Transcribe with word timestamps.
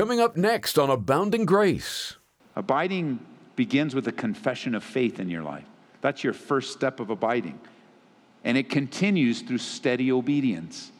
Coming 0.00 0.18
up 0.18 0.34
next 0.34 0.78
on 0.78 0.88
Abounding 0.88 1.44
Grace. 1.44 2.14
Abiding 2.56 3.20
begins 3.54 3.94
with 3.94 4.08
a 4.08 4.12
confession 4.12 4.74
of 4.74 4.82
faith 4.82 5.20
in 5.20 5.28
your 5.28 5.42
life. 5.42 5.66
That's 6.00 6.24
your 6.24 6.32
first 6.32 6.72
step 6.72 7.00
of 7.00 7.10
abiding. 7.10 7.60
And 8.42 8.56
it 8.56 8.70
continues 8.70 9.42
through 9.42 9.58
steady 9.58 10.10
obedience. 10.10 10.90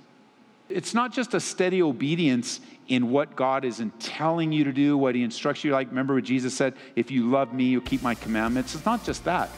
It's 0.68 0.92
not 0.92 1.14
just 1.14 1.32
a 1.32 1.40
steady 1.40 1.80
obedience 1.80 2.60
in 2.88 3.10
what 3.10 3.36
God 3.36 3.64
is 3.64 3.82
telling 4.00 4.52
you 4.52 4.64
to 4.64 4.72
do, 4.72 4.98
what 4.98 5.14
He 5.14 5.22
instructs 5.22 5.64
you. 5.64 5.72
Like, 5.72 5.88
remember 5.88 6.16
what 6.16 6.24
Jesus 6.24 6.52
said, 6.52 6.74
if 6.94 7.10
you 7.10 7.30
love 7.30 7.54
me, 7.54 7.64
you'll 7.64 7.80
keep 7.80 8.02
my 8.02 8.14
commandments. 8.14 8.74
It's 8.74 8.84
not 8.84 9.02
just 9.02 9.24
that. 9.24 9.48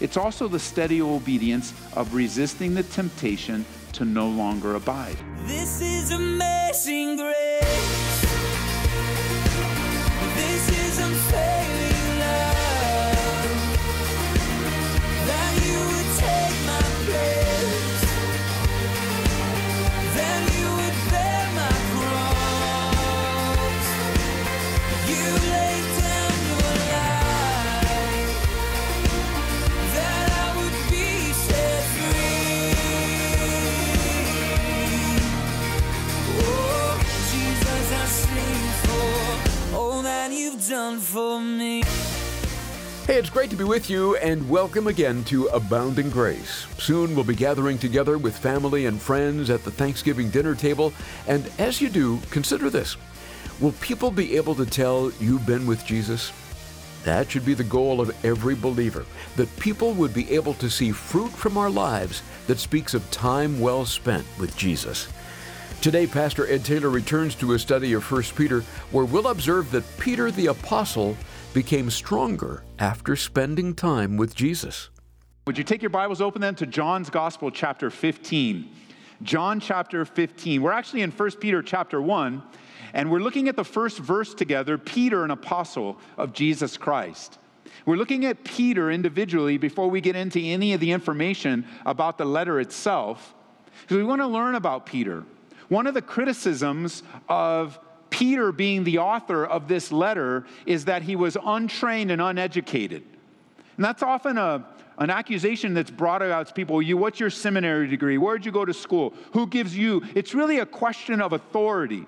It's 0.00 0.18
also 0.18 0.48
the 0.48 0.58
steady 0.58 1.00
obedience 1.00 1.72
of 1.96 2.12
resisting 2.12 2.74
the 2.74 2.82
temptation 2.82 3.64
to 3.94 4.04
no 4.04 4.28
longer 4.28 4.74
abide. 4.74 5.16
This 5.46 5.80
is 5.80 6.10
amazing 6.10 7.16
grace. 7.16 8.31
Hey, 43.12 43.18
it's 43.18 43.28
great 43.28 43.50
to 43.50 43.56
be 43.56 43.64
with 43.64 43.90
you, 43.90 44.16
and 44.16 44.48
welcome 44.48 44.86
again 44.86 45.22
to 45.24 45.46
Abounding 45.48 46.08
Grace. 46.08 46.66
Soon 46.78 47.14
we'll 47.14 47.26
be 47.26 47.34
gathering 47.34 47.76
together 47.76 48.16
with 48.16 48.34
family 48.34 48.86
and 48.86 48.98
friends 48.98 49.50
at 49.50 49.62
the 49.64 49.70
Thanksgiving 49.70 50.30
dinner 50.30 50.54
table, 50.54 50.94
and 51.28 51.50
as 51.58 51.82
you 51.82 51.90
do, 51.90 52.18
consider 52.30 52.70
this 52.70 52.96
Will 53.60 53.72
people 53.82 54.10
be 54.10 54.34
able 54.38 54.54
to 54.54 54.64
tell 54.64 55.12
you've 55.20 55.44
been 55.44 55.66
with 55.66 55.84
Jesus? 55.84 56.32
That 57.04 57.30
should 57.30 57.44
be 57.44 57.52
the 57.52 57.64
goal 57.64 58.00
of 58.00 58.16
every 58.24 58.54
believer, 58.54 59.04
that 59.36 59.54
people 59.58 59.92
would 59.92 60.14
be 60.14 60.30
able 60.30 60.54
to 60.54 60.70
see 60.70 60.90
fruit 60.90 61.32
from 61.32 61.58
our 61.58 61.68
lives 61.68 62.22
that 62.46 62.58
speaks 62.58 62.94
of 62.94 63.10
time 63.10 63.60
well 63.60 63.84
spent 63.84 64.24
with 64.38 64.56
Jesus. 64.56 65.06
Today, 65.82 66.06
Pastor 66.06 66.46
Ed 66.46 66.64
Taylor 66.64 66.88
returns 66.88 67.34
to 67.34 67.52
a 67.52 67.58
study 67.58 67.92
of 67.92 68.10
1 68.10 68.22
Peter, 68.36 68.62
where 68.90 69.04
we'll 69.04 69.28
observe 69.28 69.70
that 69.72 69.98
Peter 69.98 70.30
the 70.30 70.46
Apostle 70.46 71.14
became 71.52 71.90
stronger 71.90 72.64
after 72.78 73.16
spending 73.16 73.74
time 73.74 74.16
with 74.16 74.34
Jesus. 74.34 74.90
Would 75.46 75.58
you 75.58 75.64
take 75.64 75.82
your 75.82 75.90
Bibles 75.90 76.20
open 76.20 76.40
then 76.40 76.54
to 76.56 76.66
John's 76.66 77.10
Gospel, 77.10 77.50
chapter 77.50 77.90
15? 77.90 78.68
John 79.22 79.60
chapter 79.60 80.04
15. 80.04 80.62
We're 80.62 80.72
actually 80.72 81.02
in 81.02 81.10
1 81.10 81.30
Peter 81.32 81.62
chapter 81.62 82.00
1, 82.00 82.42
and 82.94 83.10
we're 83.10 83.20
looking 83.20 83.48
at 83.48 83.56
the 83.56 83.64
first 83.64 83.98
verse 83.98 84.34
together 84.34 84.78
Peter, 84.78 85.24
an 85.24 85.30
apostle 85.30 85.98
of 86.16 86.32
Jesus 86.32 86.76
Christ. 86.76 87.38
We're 87.86 87.96
looking 87.96 88.24
at 88.24 88.44
Peter 88.44 88.90
individually 88.90 89.58
before 89.58 89.88
we 89.88 90.00
get 90.00 90.16
into 90.16 90.40
any 90.40 90.72
of 90.72 90.80
the 90.80 90.92
information 90.92 91.66
about 91.86 92.18
the 92.18 92.24
letter 92.24 92.60
itself, 92.60 93.34
because 93.80 93.96
we 93.96 94.04
want 94.04 94.20
to 94.20 94.26
learn 94.26 94.54
about 94.54 94.86
Peter. 94.86 95.24
One 95.68 95.86
of 95.86 95.94
the 95.94 96.02
criticisms 96.02 97.02
of 97.28 97.78
Peter 98.22 98.52
being 98.52 98.84
the 98.84 98.98
author 98.98 99.44
of 99.44 99.66
this 99.66 99.90
letter 99.90 100.46
is 100.64 100.84
that 100.84 101.02
he 101.02 101.16
was 101.16 101.36
untrained 101.44 102.08
and 102.08 102.22
uneducated. 102.22 103.02
And 103.76 103.84
that's 103.84 104.00
often 104.00 104.38
a, 104.38 104.64
an 104.98 105.10
accusation 105.10 105.74
that's 105.74 105.90
brought 105.90 106.22
out 106.22 106.46
to 106.46 106.52
people. 106.52 106.80
You, 106.80 106.96
what's 106.96 107.18
your 107.18 107.30
seminary 107.30 107.88
degree? 107.88 108.18
Where'd 108.18 108.46
you 108.46 108.52
go 108.52 108.64
to 108.64 108.72
school? 108.72 109.12
Who 109.32 109.48
gives 109.48 109.76
you? 109.76 110.04
It's 110.14 110.34
really 110.34 110.60
a 110.60 110.66
question 110.66 111.20
of 111.20 111.32
authority. 111.32 112.06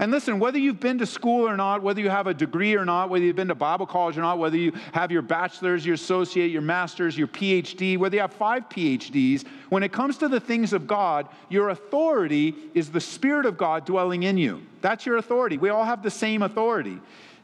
And 0.00 0.10
listen, 0.10 0.38
whether 0.38 0.56
you've 0.56 0.80
been 0.80 0.96
to 0.98 1.06
school 1.06 1.46
or 1.46 1.58
not, 1.58 1.82
whether 1.82 2.00
you 2.00 2.08
have 2.08 2.26
a 2.26 2.32
degree 2.32 2.74
or 2.74 2.86
not, 2.86 3.10
whether 3.10 3.22
you've 3.22 3.36
been 3.36 3.48
to 3.48 3.54
Bible 3.54 3.84
college 3.84 4.16
or 4.16 4.22
not, 4.22 4.38
whether 4.38 4.56
you 4.56 4.72
have 4.92 5.12
your 5.12 5.20
bachelor's, 5.20 5.84
your 5.84 5.94
associate, 5.94 6.50
your 6.50 6.62
master's, 6.62 7.18
your 7.18 7.28
PhD, 7.28 7.98
whether 7.98 8.16
you 8.16 8.22
have 8.22 8.32
five 8.32 8.66
PhDs, 8.70 9.46
when 9.68 9.82
it 9.82 9.92
comes 9.92 10.16
to 10.16 10.28
the 10.28 10.40
things 10.40 10.72
of 10.72 10.86
God, 10.86 11.28
your 11.50 11.68
authority 11.68 12.54
is 12.72 12.90
the 12.90 13.00
Spirit 13.00 13.44
of 13.44 13.58
God 13.58 13.84
dwelling 13.84 14.22
in 14.22 14.38
you. 14.38 14.62
That's 14.80 15.04
your 15.04 15.18
authority. 15.18 15.58
We 15.58 15.68
all 15.68 15.84
have 15.84 16.02
the 16.02 16.10
same 16.10 16.40
authority. 16.40 16.98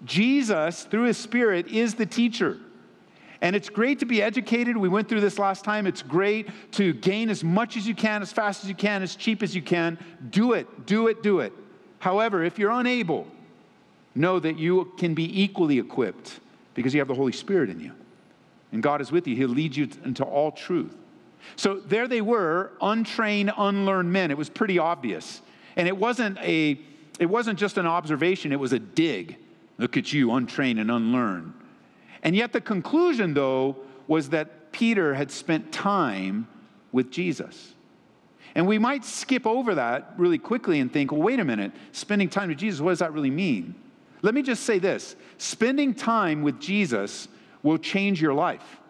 Jesus, 0.07 0.85
through 0.85 1.05
his 1.05 1.19
Spirit, 1.19 1.69
is 1.69 1.95
the 1.95 2.07
teacher. 2.07 2.57
And 3.43 3.55
it's 3.55 3.69
great 3.69 3.99
to 3.99 4.07
be 4.07 4.23
educated. 4.23 4.79
We 4.79 4.89
went 4.89 5.11
through 5.11 5.21
this 5.21 5.39
last 5.39 5.63
time. 5.63 5.87
It's 5.87 6.01
great 6.01 6.49
to 6.73 6.95
gain 6.95 7.29
as 7.29 7.45
much 7.45 7.77
as 7.77 7.87
you 7.87 7.95
can, 7.95 8.23
as 8.23 8.33
fast 8.33 8.65
as 8.65 8.71
you 8.71 8.75
can, 8.75 9.03
as 9.03 9.15
cheap 9.15 9.43
as 9.43 9.55
you 9.55 9.61
can. 9.61 9.99
Do 10.31 10.55
it, 10.55 10.87
do 10.87 11.09
it, 11.09 11.23
do 11.23 11.41
it. 11.41 11.53
However, 12.07 12.45
if 12.45 12.57
you're 12.57 12.71
unable, 12.71 13.27
know 14.15 14.39
that 14.39 14.57
you 14.61 14.93
can 14.97 15.13
be 15.13 15.43
equally 15.43 15.81
equipped 15.81 16.39
because 16.75 16.95
you 16.95 17.01
have 17.01 17.09
the 17.09 17.17
Holy 17.17 17.33
Spirit 17.33 17.69
in 17.69 17.81
you. 17.81 17.91
And 18.71 18.81
God 18.81 19.01
is 19.01 19.11
with 19.11 19.27
you, 19.27 19.35
He'll 19.35 19.49
lead 19.49 19.75
you 19.75 19.89
into 20.05 20.23
all 20.23 20.53
truth. 20.53 20.95
So 21.57 21.81
there 21.81 22.07
they 22.07 22.21
were, 22.21 22.71
untrained, 22.81 23.51
unlearned 23.59 24.13
men. 24.13 24.31
It 24.31 24.39
was 24.39 24.49
pretty 24.49 24.79
obvious. 24.79 25.43
And 25.75 25.89
it 25.89 25.97
wasn't 25.97 26.39
a 26.39 26.79
it 27.19 27.27
wasn't 27.27 27.59
just 27.59 27.77
an 27.77 27.89
observation, 27.89 28.53
it 28.53 28.61
was 28.61 28.73
a 28.73 28.79
dig. 28.79 29.37
Look 29.77 29.97
at 29.97 30.13
you, 30.13 30.31
untrained 30.31 30.79
and 30.79 30.93
unlearned. 30.93 31.55
And 32.23 32.37
yet 32.37 32.53
the 32.53 32.61
conclusion 32.61 33.35
though 33.35 33.79
was 34.07 34.29
that 34.29 34.71
Peter 34.71 35.15
had 35.15 35.33
spent 35.33 35.73
time 35.73 36.47
with 36.93 37.11
Jesus. 37.11 37.75
And 38.57 38.67
we 38.67 38.79
might 38.79 39.05
skip 39.05 39.47
over 39.47 39.75
that 39.75 40.15
really 40.17 40.39
quickly 40.39 40.81
and 40.81 40.91
think, 40.91 41.13
well, 41.13 41.21
wait 41.21 41.39
a 41.41 41.45
minute, 41.45 41.73
spending 41.93 42.31
time 42.31 42.49
with 42.49 42.57
Jesus, 42.57 42.81
what 42.81 42.91
does 42.93 43.01
that 43.01 43.13
really 43.13 43.31
mean? 43.31 43.75
Let 44.23 44.35
me 44.35 44.41
just 44.41 44.65
say 44.65 44.79
this 44.79 45.15
spending 45.37 45.93
time 45.93 46.43
with 46.43 46.59
Jesus 46.59 47.29
will 47.63 47.77
change 47.77 48.21
your 48.21 48.33
life. 48.33 48.81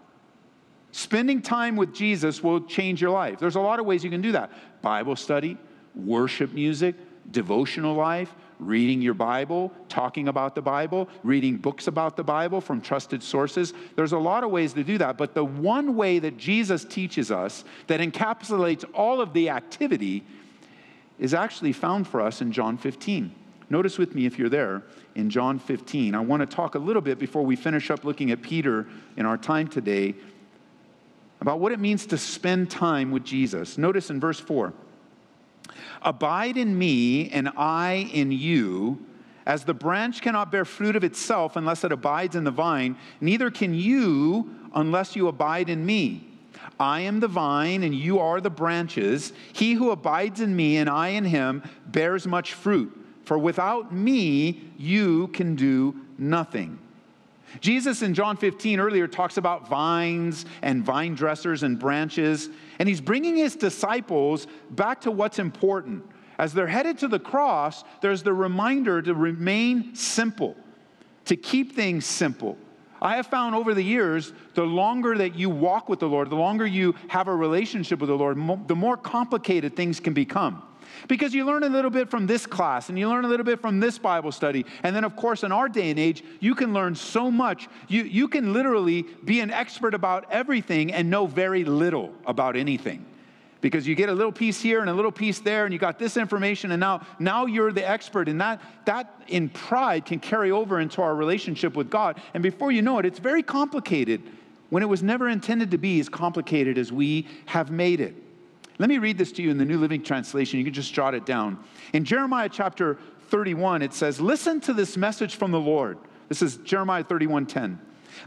Spending 0.93 1.43
time 1.43 1.75
with 1.75 1.93
Jesus 1.93 2.45
will 2.45 2.61
change 2.61 3.03
your 3.03 3.11
life. 3.11 3.41
There's 3.41 3.57
a 3.57 3.61
lot 3.61 3.81
of 3.81 3.87
ways 3.87 4.05
you 4.05 4.09
can 4.09 4.23
do 4.23 4.33
that 4.33 4.53
Bible 4.83 5.17
study, 5.17 5.59
worship 5.97 6.53
music, 6.53 6.95
devotional 7.33 7.97
life, 7.97 8.33
reading 8.59 9.03
your 9.03 9.15
Bible, 9.15 9.73
talking 9.89 10.29
about 10.29 10.55
the 10.55 10.63
Bible, 10.63 11.09
reading 11.23 11.57
books 11.57 11.87
about 11.87 12.17
the 12.17 12.25
Bible 12.25 12.61
from 12.61 12.81
trusted 12.81 13.23
sources. 13.23 13.75
There's 13.95 14.13
a 14.13 14.19
lot 14.19 14.45
of 14.45 14.51
ways 14.51 14.73
to 14.75 14.85
do 14.85 14.99
that, 14.99 15.19
but 15.19 15.35
the 15.35 15.45
one 15.45 15.97
way 15.97 16.19
that 16.19 16.37
Jesus 16.37 16.85
teaches 16.85 17.31
us 17.31 17.65
that 17.87 18.01
encapsulates 18.01 18.85
all 18.95 19.21
of 19.21 19.33
the 19.33 19.51
activity 19.51 20.25
is 21.19 21.35
actually 21.35 21.73
found 21.73 22.07
for 22.07 22.21
us 22.21 22.41
in 22.41 22.53
John 22.53 22.77
15. 22.77 23.35
Notice 23.69 23.99
with 23.99 24.15
me 24.15 24.27
if 24.27 24.39
you're 24.39 24.49
there 24.49 24.83
in 25.15 25.29
John 25.29 25.59
15. 25.59 26.15
I 26.15 26.21
want 26.21 26.41
to 26.41 26.47
talk 26.47 26.75
a 26.75 26.79
little 26.79 27.03
bit 27.03 27.19
before 27.19 27.43
we 27.43 27.57
finish 27.57 27.91
up 27.91 28.05
looking 28.05 28.31
at 28.31 28.43
Peter 28.43 28.87
in 29.17 29.27
our 29.27 29.37
time 29.37 29.67
today 29.67 30.15
about 31.41 31.59
what 31.59 31.73
it 31.73 31.81
means 31.81 32.07
to 32.07 32.19
spend 32.19 32.71
time 32.71 33.11
with 33.11 33.25
Jesus. 33.25 33.77
Notice 33.77 34.11
in 34.11 34.21
verse 34.21 34.41
4 34.41 34.73
Abide 36.03 36.57
in 36.57 36.79
me, 36.79 37.29
and 37.31 37.51
I 37.57 38.11
in 38.13 38.33
you. 38.33 39.05
As 39.47 39.65
the 39.65 39.75
branch 39.75 40.23
cannot 40.23 40.51
bear 40.51 40.65
fruit 40.65 40.97
of 40.97 41.05
itself 41.05 41.57
unless 41.57 41.85
it 41.85 41.93
abides 41.93 42.35
in 42.35 42.45
the 42.45 42.51
vine, 42.51 42.97
neither 43.21 43.51
can 43.51 43.75
you 43.75 44.51
unless 44.75 45.15
you 45.15 45.29
abide 45.29 45.69
in 45.69 45.87
me. 45.87 46.27
I 46.81 47.01
am 47.01 47.21
the 47.21 47.29
vine, 47.29 47.83
and 47.83 47.95
you 47.95 48.19
are 48.19 48.41
the 48.41 48.51
branches. 48.51 49.33
He 49.53 49.75
who 49.75 49.91
abides 49.91 50.41
in 50.41 50.55
me, 50.55 50.77
and 50.79 50.91
I 50.91 51.09
in 51.09 51.25
him, 51.25 51.63
bears 51.87 52.27
much 52.27 52.55
fruit. 52.55 52.93
For 53.25 53.39
without 53.39 53.95
me, 53.95 54.71
you 54.77 55.29
can 55.29 55.55
do 55.55 55.95
nothing. 56.19 56.79
Jesus 57.61 58.03
in 58.03 58.15
John 58.15 58.37
15 58.37 58.81
earlier 58.81 59.07
talks 59.07 59.37
about 59.37 59.69
vines 59.69 60.47
and 60.63 60.85
vine 60.85 61.15
dressers 61.15 61.63
and 61.63 61.79
branches, 61.79 62.49
and 62.79 62.89
he's 62.89 63.01
bringing 63.01 63.37
his 63.37 63.57
disciples 63.57 64.47
back 64.71 65.01
to 65.03 65.11
what's 65.11 65.39
important. 65.39 66.05
As 66.39 66.53
they're 66.53 66.67
headed 66.67 66.99
to 66.99 67.09
the 67.09 67.19
cross, 67.19 67.85
there's 68.03 68.23
the 68.23 68.33
reminder 68.33 69.01
to 69.01 69.15
remain 69.15 69.95
simple, 69.95 70.57
to 71.25 71.37
keep 71.37 71.75
things 71.75 72.05
simple. 72.05 72.59
I 73.01 73.17
have 73.17 73.27
found 73.27 73.55
over 73.55 73.75
the 73.75 73.83
years, 73.83 74.33
the 74.55 74.65
longer 74.65 75.17
that 75.19 75.35
you 75.35 75.51
walk 75.51 75.89
with 75.89 76.01
the 76.01 76.09
Lord, 76.09 76.31
the 76.31 76.37
longer 76.37 76.67
you 76.67 76.95
have 77.09 77.29
a 77.29 77.35
relationship 77.35 78.01
with 78.01 78.09
the 78.09 78.17
Lord, 78.17 78.37
the 78.69 78.77
more 78.77 78.97
complicated 78.97 79.77
things 79.77 80.01
can 80.01 80.15
become. 80.15 80.63
Because 81.09 81.35
you 81.35 81.45
learn 81.45 81.63
a 81.63 81.69
little 81.69 81.91
bit 81.91 82.11
from 82.11 82.27
this 82.27 82.47
class 82.47 82.89
and 82.89 82.99
you 82.99 83.09
learn 83.09 83.25
a 83.25 83.29
little 83.29 83.45
bit 83.45 83.61
from 83.61 83.81
this 83.81 83.99
Bible 83.99 84.33
study. 84.33 84.65
And 84.83 84.95
then, 84.95 85.05
of 85.05 85.17
course, 85.17 85.43
in 85.43 85.53
our 85.53 85.69
day 85.69 85.91
and 85.91 85.99
age, 85.99 86.23
you 86.41 86.55
can 86.55 86.73
learn 86.73 86.95
so 86.95 87.31
much. 87.31 87.69
You, 87.89 88.03
you 88.03 88.29
can 88.29 88.53
literally 88.53 89.03
be 89.25 89.41
an 89.41 89.51
expert 89.51 89.95
about 89.95 90.27
everything 90.31 90.93
and 90.93 91.11
know 91.11 91.27
very 91.27 91.65
little 91.65 92.13
about 92.27 92.57
anything. 92.57 93.05
because 93.61 93.87
you 93.87 93.95
get 93.95 94.09
a 94.09 94.13
little 94.13 94.33
piece 94.33 94.61
here 94.61 94.81
and 94.81 94.91
a 94.91 94.93
little 94.93 95.11
piece 95.11 95.41
there 95.41 95.65
and 95.65 95.73
you 95.73 95.79
got 95.79 95.99
this 95.99 96.17
information 96.17 96.71
and 96.73 96.81
now 96.81 97.05
now 97.19 97.47
you're 97.47 97.73
the 97.73 97.89
expert 97.89 98.29
and 98.29 98.41
that 98.41 98.61
that 98.85 99.13
in 99.29 99.49
pride 99.49 100.05
can 100.05 100.21
carry 100.21 100.51
over 100.51 100.79
into 100.79 101.03
our 101.03 101.15
relationship 101.17 101.75
with 101.75 101.91
God 101.91 102.21
and 102.35 102.43
before 102.43 102.71
you 102.71 102.83
know 102.83 102.99
it 102.99 103.07
it's 103.07 103.19
very 103.19 103.43
complicated 103.43 104.23
when 104.71 104.83
it 104.83 104.87
was 104.87 105.03
never 105.03 105.29
intended 105.29 105.71
to 105.71 105.79
be 105.79 105.99
as 105.99 106.09
complicated 106.09 106.79
as 106.79 106.93
we 106.93 107.27
have 107.47 107.71
made 107.71 108.01
it 108.01 108.15
let 108.79 108.89
me 108.89 108.99
read 108.99 109.19
this 109.19 109.33
to 109.33 109.43
you 109.43 109.51
in 109.51 109.59
the 109.59 109.65
New 109.65 109.79
Living 109.79 110.03
Translation 110.03 110.59
you 110.59 110.65
can 110.65 110.75
just 110.75 110.93
jot 110.93 111.15
it 111.15 111.27
down 111.27 111.59
in 111.93 112.05
Jeremiah 112.05 112.49
chapter 112.49 112.99
31 113.29 113.83
it 113.83 113.93
says 113.93 114.21
listen 114.21 114.61
to 114.63 114.73
this 114.73 114.97
message 114.97 115.37
from 115.37 115.51
the 115.51 115.61
Lord 115.61 115.99
this 116.29 116.43
is 116.43 116.57
Jeremiah 116.59 117.05
31:10 117.05 117.79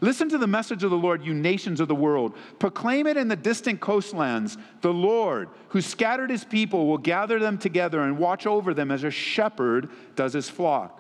Listen 0.02 0.30
to 0.30 0.38
the 0.38 0.48
message 0.48 0.84
of 0.84 0.92
the 0.92 0.98
Lord, 0.98 1.26
you 1.26 1.34
nations 1.34 1.80
of 1.80 1.88
the 1.88 1.96
world. 1.96 2.36
Proclaim 2.60 3.08
it 3.08 3.18
in 3.18 3.28
the 3.28 3.36
distant 3.36 3.80
coastlands. 3.80 4.58
The 4.82 4.94
Lord, 4.94 5.50
who 5.70 5.82
scattered 5.82 6.30
his 6.30 6.44
people, 6.44 6.88
will 6.88 6.98
gather 6.98 7.40
them 7.40 7.58
together 7.58 8.02
and 8.02 8.18
watch 8.18 8.46
over 8.46 8.74
them 8.74 8.92
as 8.92 9.04
a 9.04 9.12
shepherd 9.12 9.90
does 10.16 10.34
his 10.34 10.50
flock. 10.50 10.96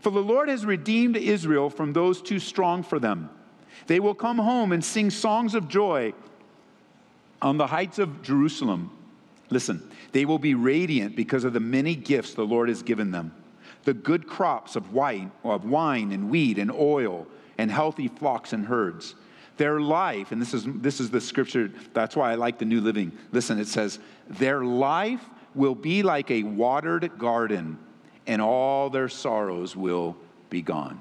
For 0.00 0.10
the 0.10 0.20
Lord 0.20 0.48
has 0.48 0.64
redeemed 0.64 1.16
Israel 1.16 1.70
from 1.70 1.92
those 1.92 2.22
too 2.22 2.38
strong 2.38 2.82
for 2.82 2.98
them. 2.98 3.30
They 3.86 4.00
will 4.00 4.14
come 4.14 4.38
home 4.38 4.72
and 4.72 4.84
sing 4.84 5.10
songs 5.10 5.54
of 5.54 5.68
joy 5.68 6.12
on 7.40 7.56
the 7.56 7.66
heights 7.66 7.98
of 7.98 8.22
Jerusalem. 8.22 8.90
Listen, 9.50 9.90
they 10.12 10.24
will 10.24 10.38
be 10.38 10.54
radiant 10.54 11.16
because 11.16 11.44
of 11.44 11.52
the 11.52 11.60
many 11.60 11.94
gifts 11.94 12.34
the 12.34 12.44
Lord 12.44 12.68
has 12.68 12.82
given 12.82 13.10
them 13.10 13.32
the 13.84 13.94
good 13.94 14.26
crops 14.26 14.76
of 14.76 14.92
wine, 14.92 15.32
of 15.44 15.64
wine 15.64 16.12
and 16.12 16.28
wheat 16.28 16.58
and 16.58 16.70
oil 16.70 17.26
and 17.56 17.70
healthy 17.70 18.08
flocks 18.08 18.52
and 18.52 18.66
herds. 18.66 19.14
Their 19.56 19.80
life, 19.80 20.30
and 20.30 20.42
this 20.42 20.52
is, 20.52 20.66
this 20.66 21.00
is 21.00 21.10
the 21.10 21.22
scripture, 21.22 21.72
that's 21.94 22.14
why 22.14 22.30
I 22.30 22.34
like 22.34 22.58
the 22.58 22.66
New 22.66 22.82
Living. 22.82 23.12
Listen, 23.32 23.58
it 23.58 23.66
says, 23.66 23.98
Their 24.28 24.62
life 24.62 25.24
will 25.54 25.74
be 25.74 26.02
like 26.02 26.30
a 26.30 26.42
watered 26.42 27.18
garden, 27.18 27.78
and 28.26 28.42
all 28.42 28.90
their 28.90 29.08
sorrows 29.08 29.74
will 29.74 30.16
be 30.50 30.60
gone. 30.60 31.00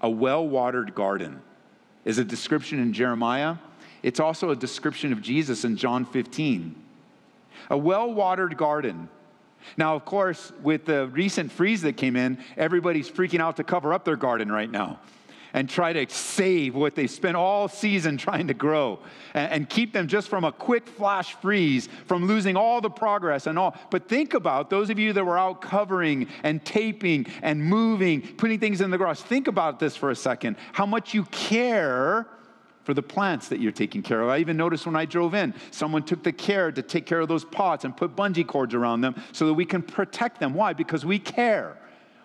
A 0.00 0.10
well 0.10 0.46
watered 0.46 0.96
garden 0.96 1.40
is 2.04 2.18
a 2.18 2.24
description 2.24 2.80
in 2.80 2.92
Jeremiah. 2.92 3.56
It's 4.02 4.20
also 4.20 4.50
a 4.50 4.56
description 4.56 5.12
of 5.12 5.22
Jesus 5.22 5.64
in 5.64 5.76
John 5.76 6.04
15. 6.04 6.74
A 7.70 7.76
well 7.76 8.12
watered 8.12 8.56
garden. 8.56 9.08
Now, 9.76 9.94
of 9.94 10.04
course, 10.04 10.52
with 10.62 10.84
the 10.84 11.08
recent 11.08 11.52
freeze 11.52 11.82
that 11.82 11.96
came 11.96 12.16
in, 12.16 12.38
everybody's 12.56 13.10
freaking 13.10 13.40
out 13.40 13.56
to 13.56 13.64
cover 13.64 13.92
up 13.92 14.04
their 14.04 14.16
garden 14.16 14.50
right 14.50 14.70
now 14.70 15.00
and 15.52 15.68
try 15.68 15.92
to 15.92 16.06
save 16.12 16.74
what 16.74 16.94
they 16.94 17.06
spent 17.06 17.36
all 17.36 17.68
season 17.68 18.16
trying 18.18 18.48
to 18.48 18.54
grow 18.54 18.98
and, 19.34 19.52
and, 19.52 19.70
keep 19.70 19.92
them 19.92 20.06
just 20.06 20.28
from 20.28 20.44
a 20.44 20.52
quick 20.52 20.86
flash 20.86 21.34
freeze, 21.34 21.88
from 22.06 22.26
losing 22.26 22.56
all 22.56 22.80
the 22.80 22.90
progress 22.90 23.46
and 23.46 23.58
all. 23.58 23.76
But 23.90 24.08
think 24.08 24.34
about 24.34 24.70
those 24.70 24.90
of 24.90 24.98
you 24.98 25.12
that 25.12 25.24
were 25.24 25.38
out 25.38 25.60
covering 25.60 26.28
and 26.42 26.64
taping 26.64 27.26
and 27.42 27.62
moving, 27.62 28.20
putting 28.20 28.58
things 28.58 28.80
in 28.80 28.90
the 28.90 28.98
grass. 28.98 29.22
Think 29.22 29.48
about 29.48 29.78
this 29.78 29.96
for 29.96 30.10
a 30.10 30.16
second 30.16 30.56
how 30.72 30.86
much 30.86 31.14
you 31.14 31.24
care 31.24 32.26
for 32.88 32.94
the 32.94 33.02
plants 33.02 33.48
that 33.48 33.60
you're 33.60 33.70
taking 33.70 34.00
care 34.00 34.22
of. 34.22 34.30
I 34.30 34.38
even 34.38 34.56
noticed 34.56 34.86
when 34.86 34.96
I 34.96 35.04
drove 35.04 35.34
in, 35.34 35.52
someone 35.70 36.04
took 36.04 36.22
the 36.22 36.32
care 36.32 36.72
to 36.72 36.80
take 36.80 37.04
care 37.04 37.20
of 37.20 37.28
those 37.28 37.44
pots 37.44 37.84
and 37.84 37.94
put 37.94 38.16
bungee 38.16 38.46
cords 38.46 38.72
around 38.72 39.02
them 39.02 39.14
so 39.32 39.46
that 39.46 39.52
we 39.52 39.66
can 39.66 39.82
protect 39.82 40.40
them. 40.40 40.54
Why? 40.54 40.72
Because 40.72 41.04
we 41.04 41.18
care. 41.18 41.76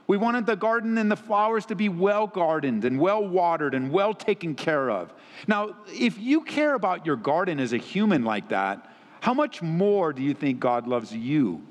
We 0.08 0.16
wanted 0.16 0.46
the 0.46 0.56
garden 0.56 0.98
and 0.98 1.12
the 1.12 1.18
flowers 1.18 1.66
to 1.66 1.76
be 1.76 1.90
well 1.90 2.28
gardened 2.28 2.86
and 2.86 2.98
well 2.98 3.28
watered 3.28 3.76
and 3.76 3.92
well 3.92 4.14
taken 4.14 4.56
care 4.56 4.90
of. 4.90 5.14
Now, 5.50 5.76
if 5.88 6.18
you 6.18 6.46
care 6.46 6.76
about 6.76 7.06
your 7.06 7.18
garden 7.18 7.60
as 7.60 7.74
a 7.74 7.78
human 7.78 8.24
like 8.24 8.48
that, 8.48 8.90
how 9.20 9.34
much 9.34 9.62
more 9.62 10.14
do 10.14 10.22
you 10.22 10.34
think 10.34 10.62
God 10.62 10.88
loves 10.88 11.14
you 11.14 11.62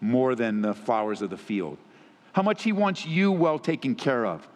more 0.00 0.34
than 0.34 0.60
the 0.60 0.74
flowers 0.74 1.22
of 1.22 1.30
the 1.30 1.36
field? 1.36 1.78
How 2.32 2.42
much 2.42 2.64
He 2.64 2.72
wants 2.72 3.06
you 3.06 3.30
well 3.30 3.60
taken 3.60 3.94
care 3.94 4.26
of? 4.26 4.48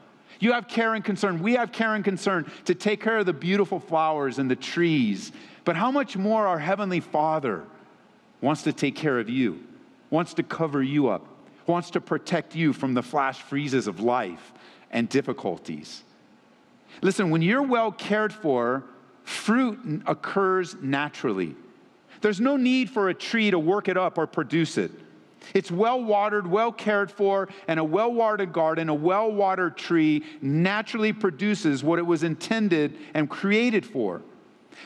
You 0.43 0.55
have 0.55 0.67
care 0.67 0.95
and 0.95 1.05
concern. 1.05 1.41
We 1.41 1.55
have 1.55 1.71
care 1.71 1.95
and 1.95 2.05
concern 2.05 2.51
to 2.65 2.75
take 2.75 3.01
care 3.01 3.19
of 3.19 3.27
the 3.27 3.33
beautiful 3.33 3.79
flowers 3.79 4.41
and 4.41 4.51
the 4.51 4.57
trees. 4.57 5.31
But 5.65 5.77
how 5.77 5.93
much 5.93 6.17
more 6.17 6.49
our 6.49 6.59
Heavenly 6.59 6.99
Father 6.99 7.63
wants 8.41 8.65
to 8.65 8.73
take 8.73 8.97
care 8.97 9.21
of 9.21 9.31
you, 9.31 9.63
wants 10.11 10.35
to 10.35 10.43
cover 10.43 10.83
you 10.83 11.07
up, 11.07 11.25
wants 11.69 11.91
to 11.91 12.01
protect 12.01 12.57
you 12.57 12.73
from 12.73 12.93
the 12.93 13.05
flash 13.05 13.41
freezes 13.41 13.87
of 13.87 14.01
life 14.01 14.53
and 14.91 15.09
difficulties. 15.09 16.03
Listen, 17.03 17.31
when 17.31 17.41
you're 17.41 17.63
well 17.63 17.93
cared 17.93 18.33
for, 18.33 18.83
fruit 19.23 20.03
occurs 20.07 20.75
naturally. 20.83 21.55
There's 22.21 22.41
no 22.41 22.57
need 22.57 22.91
for 22.91 23.11
a 23.11 23.15
tree 23.15 23.53
to 23.53 23.61
work 23.61 23.87
it 23.87 23.97
up 23.97 24.19
or 24.19 24.27
produce 24.27 24.77
it. 24.77 24.91
It's 25.55 25.71
well 25.71 26.03
watered, 26.03 26.47
well 26.47 26.73
cared 26.73 27.11
for, 27.11 27.49
and 27.69 27.79
a 27.79 27.85
well 27.85 28.13
watered 28.13 28.53
garden, 28.53 28.89
a 28.89 28.95
well 28.95 29.31
watered 29.31 29.77
tree 29.77 30.25
naturally 30.41 31.13
produces 31.13 31.83
what 31.83 31.99
it 31.99 32.07
was 32.07 32.23
intended 32.23 32.97
and 33.15 33.29
created 33.29 33.85
for. 33.85 34.23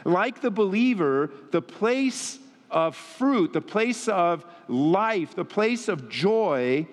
Like 0.05 0.41
the 0.41 0.51
believer, 0.51 1.31
the 1.51 1.63
place 1.63 2.39
of 2.71 2.97
fruit, 2.97 3.53
the 3.53 3.61
place 3.61 4.09
of 4.09 4.45
life, 4.69 5.35
the 5.35 5.45
place 5.45 5.89
of 5.89 6.09
joy 6.09 6.87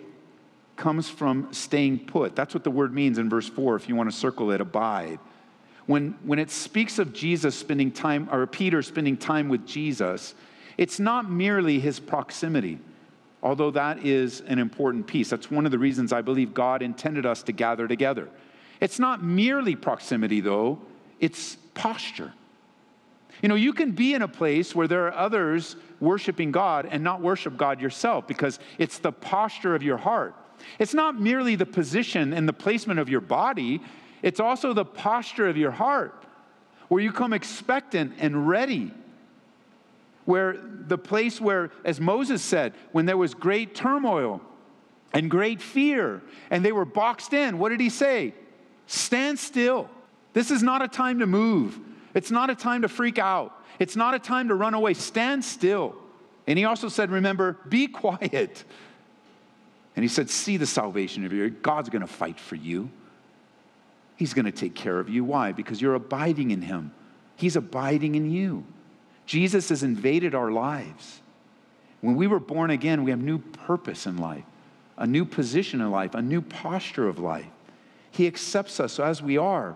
comes 0.76 1.10
from 1.10 1.52
staying 1.52 2.00
put. 2.06 2.36
That's 2.36 2.54
what 2.54 2.64
the 2.64 2.72
word 2.72 2.94
means 2.94 3.18
in 3.18 3.30
verse 3.30 3.50
4, 3.50 3.76
if 3.76 3.90
you 3.90 3.96
want 3.96 4.12
to 4.12 4.16
circle 4.16 4.52
it, 4.52 4.62
abide. 4.62 5.20
When, 5.86 6.18
when 6.24 6.40
it 6.40 6.50
speaks 6.50 7.00
of 7.00 7.14
Jesus 7.14 7.56
spending 7.56 7.92
time, 7.92 8.30
or 8.32 8.48
Peter 8.48 8.82
spending 8.82 9.18
time 9.18 9.50
with 9.50 9.66
Jesus, 9.68 10.34
it's 10.78 11.00
not 11.00 11.30
merely 11.30 11.80
his 11.80 12.00
proximity, 12.00 12.80
although 13.44 13.70
that 13.72 14.06
is 14.06 14.42
an 14.48 14.58
important 14.58 15.06
piece. 15.06 15.30
That's 15.30 15.52
one 15.52 15.66
of 15.66 15.72
the 15.72 15.78
reasons 15.78 16.14
I 16.14 16.22
believe 16.22 16.54
God 16.54 16.82
intended 16.82 17.26
us 17.26 17.44
to 17.44 17.52
gather 17.52 17.88
together. 17.88 18.30
It's 18.80 18.98
not 18.98 19.22
merely 19.22 19.76
proximity, 19.76 20.40
though, 20.40 20.80
it's 21.20 21.58
posture. 21.74 22.34
You 23.42 23.50
know, 23.50 23.56
you 23.56 23.74
can 23.74 23.92
be 23.92 24.14
in 24.14 24.22
a 24.22 24.28
place 24.28 24.74
where 24.74 24.88
there 24.88 25.08
are 25.08 25.14
others 25.14 25.76
worshiping 26.00 26.52
God 26.52 26.88
and 26.90 27.04
not 27.04 27.22
worship 27.22 27.58
God 27.58 27.82
yourself 27.82 28.28
because 28.28 28.60
it's 28.78 29.00
the 29.00 29.12
posture 29.12 29.76
of 29.76 29.84
your 29.84 29.98
heart. 29.98 30.36
It's 30.80 30.94
not 30.94 31.20
merely 31.20 31.56
the 31.56 31.66
position 31.66 32.34
and 32.34 32.48
the 32.48 32.54
placement 32.54 33.00
of 33.00 33.10
your 33.10 33.22
body, 33.22 33.82
it's 34.22 34.40
also 34.40 34.74
the 34.74 34.86
posture 34.86 35.50
of 35.50 35.58
your 35.58 35.72
heart 35.72 36.24
where 36.88 37.04
you 37.04 37.12
come 37.12 37.34
expectant 37.34 38.14
and 38.20 38.48
ready. 38.48 38.94
Where 40.26 40.58
the 40.88 40.98
place 40.98 41.42
where, 41.42 41.72
as 41.84 42.00
Moses 42.00 42.42
said, 42.42 42.74
when 42.92 43.06
there 43.06 43.18
was 43.18 43.34
great 43.34 43.76
turmoil 43.76 44.42
and 45.12 45.30
great 45.30 45.62
fear 45.62 46.22
and 46.50 46.64
they 46.64 46.72
were 46.72 46.86
boxed 46.86 47.34
in, 47.34 47.58
what 47.60 47.70
did 47.70 47.80
he 47.80 47.90
say? 47.90 48.34
Stand 48.88 49.40
still. 49.40 49.90
This 50.34 50.52
is 50.52 50.64
not 50.64 50.82
a 50.82 50.88
time 50.88 51.20
to 51.20 51.28
move. 51.28 51.80
It's 52.14 52.32
not 52.32 52.50
a 52.50 52.56
time 52.56 52.82
to 52.84 52.88
freak 52.88 53.20
out. 53.20 53.54
It's 53.80 53.96
not 53.96 54.14
a 54.14 54.20
time 54.20 54.48
to 54.50 54.56
run 54.56 54.74
away. 54.74 54.94
Stand 54.94 55.44
still. 55.44 55.96
And 56.48 56.60
he 56.60 56.66
also 56.66 56.90
said, 56.90 57.12
Remember, 57.12 57.58
be 57.68 57.88
quiet. 57.88 58.64
And 59.96 60.04
he 60.04 60.10
said, 60.10 60.30
See 60.30 60.58
the 60.58 60.66
salvation 60.66 61.26
of 61.26 61.34
your 61.34 61.50
God's 61.50 61.90
going 61.90 62.02
to 62.02 62.08
fight 62.08 62.40
for 62.40 62.56
you. 62.56 62.90
He's 64.16 64.34
going 64.34 64.46
to 64.46 64.52
take 64.52 64.76
care 64.76 65.00
of 65.00 65.10
you. 65.10 65.24
Why? 65.24 65.52
Because 65.52 65.82
you're 65.82 65.96
abiding 65.96 66.52
in 66.52 66.62
him. 66.62 66.94
He's 67.36 67.56
abiding 67.56 68.16
in 68.16 68.30
you. 68.30 68.64
Jesus 69.34 69.70
has 69.70 69.82
invaded 69.82 70.36
our 70.36 70.52
lives. 70.52 71.20
When 72.02 72.16
we 72.16 72.28
were 72.28 72.40
born 72.40 72.70
again, 72.70 73.04
we 73.04 73.10
have 73.10 73.20
new 73.20 73.40
purpose 73.40 74.06
in 74.06 74.18
life, 74.18 74.44
a 74.96 75.08
new 75.08 75.26
position 75.26 75.82
in 75.82 75.90
life, 75.90 76.14
a 76.14 76.22
new 76.22 76.40
posture 76.40 77.08
of 77.08 77.18
life. 77.18 77.48
He 78.12 78.28
accepts 78.28 78.80
us 78.80 79.00
as 79.00 79.24
we 79.24 79.40
are, 79.40 79.76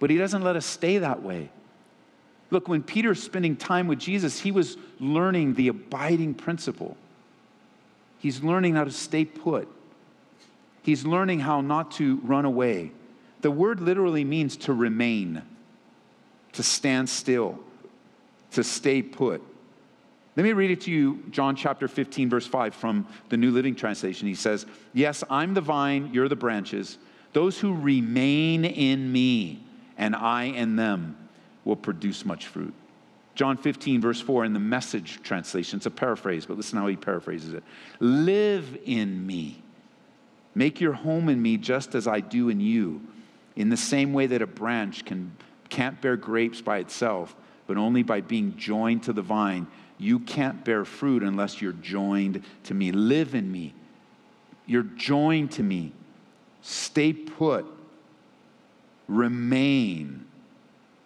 but 0.00 0.10
he 0.10 0.18
doesn't 0.18 0.42
let 0.42 0.54
us 0.54 0.66
stay 0.66 0.98
that 0.98 1.22
way. 1.22 1.48
Look, 2.50 2.68
when 2.68 2.82
Peter's 2.82 3.22
spending 3.22 3.56
time 3.56 3.86
with 3.86 3.98
Jesus, 3.98 4.40
he 4.40 4.52
was 4.52 4.76
learning 4.98 5.54
the 5.54 5.68
abiding 5.68 6.34
principle. 6.34 6.94
He's 8.18 8.42
learning 8.42 8.74
how 8.74 8.84
to 8.84 8.90
stay 8.90 9.24
put. 9.24 9.66
He's 10.82 11.06
learning 11.06 11.40
how 11.40 11.62
not 11.62 11.92
to 11.92 12.16
run 12.16 12.44
away. 12.44 12.92
The 13.40 13.50
word 13.50 13.80
literally 13.80 14.24
means 14.24 14.58
to 14.58 14.74
remain, 14.74 15.40
to 16.52 16.62
stand 16.62 17.08
still, 17.08 17.60
to 18.52 18.64
stay 18.64 19.02
put. 19.02 19.42
Let 20.36 20.44
me 20.44 20.52
read 20.52 20.70
it 20.70 20.82
to 20.82 20.90
you, 20.90 21.22
John 21.30 21.56
chapter 21.56 21.88
15, 21.88 22.30
verse 22.30 22.46
5 22.46 22.74
from 22.74 23.06
the 23.28 23.36
New 23.36 23.50
Living 23.50 23.74
Translation. 23.74 24.28
He 24.28 24.34
says, 24.34 24.64
Yes, 24.92 25.24
I'm 25.28 25.54
the 25.54 25.60
vine, 25.60 26.10
you're 26.12 26.28
the 26.28 26.36
branches. 26.36 26.98
Those 27.32 27.58
who 27.58 27.74
remain 27.74 28.64
in 28.64 29.10
me, 29.10 29.62
and 29.96 30.16
I 30.16 30.44
in 30.44 30.76
them 30.76 31.16
will 31.64 31.76
produce 31.76 32.24
much 32.24 32.46
fruit. 32.46 32.74
John 33.34 33.56
15, 33.56 34.00
verse 34.00 34.20
4 34.20 34.44
in 34.44 34.52
the 34.52 34.60
message 34.60 35.20
translation, 35.22 35.78
it's 35.78 35.86
a 35.86 35.90
paraphrase, 35.90 36.46
but 36.46 36.56
listen 36.56 36.78
how 36.78 36.86
he 36.86 36.96
paraphrases 36.96 37.54
it. 37.54 37.62
Live 37.98 38.78
in 38.84 39.26
me. 39.26 39.62
Make 40.54 40.80
your 40.80 40.92
home 40.92 41.28
in 41.28 41.40
me 41.40 41.56
just 41.56 41.94
as 41.94 42.06
I 42.06 42.20
do 42.20 42.48
in 42.48 42.60
you. 42.60 43.00
In 43.56 43.68
the 43.68 43.76
same 43.76 44.12
way 44.12 44.26
that 44.26 44.42
a 44.42 44.46
branch 44.46 45.04
can, 45.04 45.32
can't 45.68 46.00
bear 46.00 46.16
grapes 46.16 46.60
by 46.60 46.78
itself, 46.78 47.34
but 47.70 47.76
only 47.76 48.02
by 48.02 48.20
being 48.20 48.56
joined 48.56 49.04
to 49.04 49.12
the 49.12 49.22
vine. 49.22 49.64
You 49.96 50.18
can't 50.18 50.64
bear 50.64 50.84
fruit 50.84 51.22
unless 51.22 51.62
you're 51.62 51.72
joined 51.72 52.42
to 52.64 52.74
me. 52.74 52.90
Live 52.90 53.36
in 53.36 53.52
me. 53.52 53.74
You're 54.66 54.82
joined 54.82 55.52
to 55.52 55.62
me. 55.62 55.92
Stay 56.62 57.12
put. 57.12 57.64
Remain. 59.06 60.26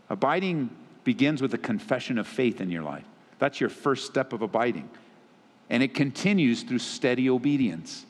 Abiding 0.08 0.70
begins 1.04 1.42
with 1.42 1.52
a 1.52 1.58
confession 1.58 2.16
of 2.16 2.26
faith 2.26 2.62
in 2.62 2.70
your 2.70 2.82
life. 2.82 3.04
That's 3.38 3.60
your 3.60 3.68
first 3.68 4.06
step 4.06 4.32
of 4.32 4.40
abiding. 4.40 4.88
And 5.68 5.82
it 5.82 5.92
continues 5.92 6.62
through 6.62 6.78
steady 6.78 7.28
obedience. 7.28 8.06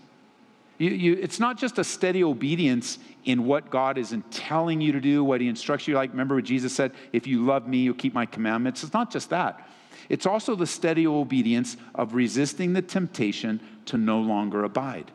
You, 0.79 0.91
you, 0.91 1.13
it's 1.15 1.39
not 1.39 1.59
just 1.59 1.79
a 1.79 1.85
steady 1.85 2.25
obedience 2.25 2.99
in 3.25 3.45
what 3.45 3.71
God 3.71 3.97
is 3.97 4.15
telling 4.31 4.81
you 4.81 4.93
to 4.93 5.01
do, 5.01 5.23
what 5.23 5.41
He 5.41 5.49
instructs 5.49 5.87
you. 5.87 5.95
Like, 5.95 6.11
remember 6.11 6.35
what 6.35 6.45
Jesus 6.45 6.75
said, 6.75 6.93
if 7.13 7.27
you 7.27 7.45
love 7.45 7.69
me, 7.69 7.79
you'll 7.79 7.95
keep 7.95 8.15
my 8.15 8.27
commandments. 8.27 8.83
It's 8.83 8.93
not 8.93 9.11
just 9.11 9.31
that. 9.31 9.69
It's 10.09 10.27
also 10.27 10.55
the 10.55 10.67
steady 10.67 11.07
obedience 11.07 11.77
of 11.95 12.15
resisting 12.15 12.73
the 12.73 12.83
temptation 12.83 13.61
to 13.87 13.97
no 13.97 14.21
longer 14.21 14.65
abide. 14.65 15.11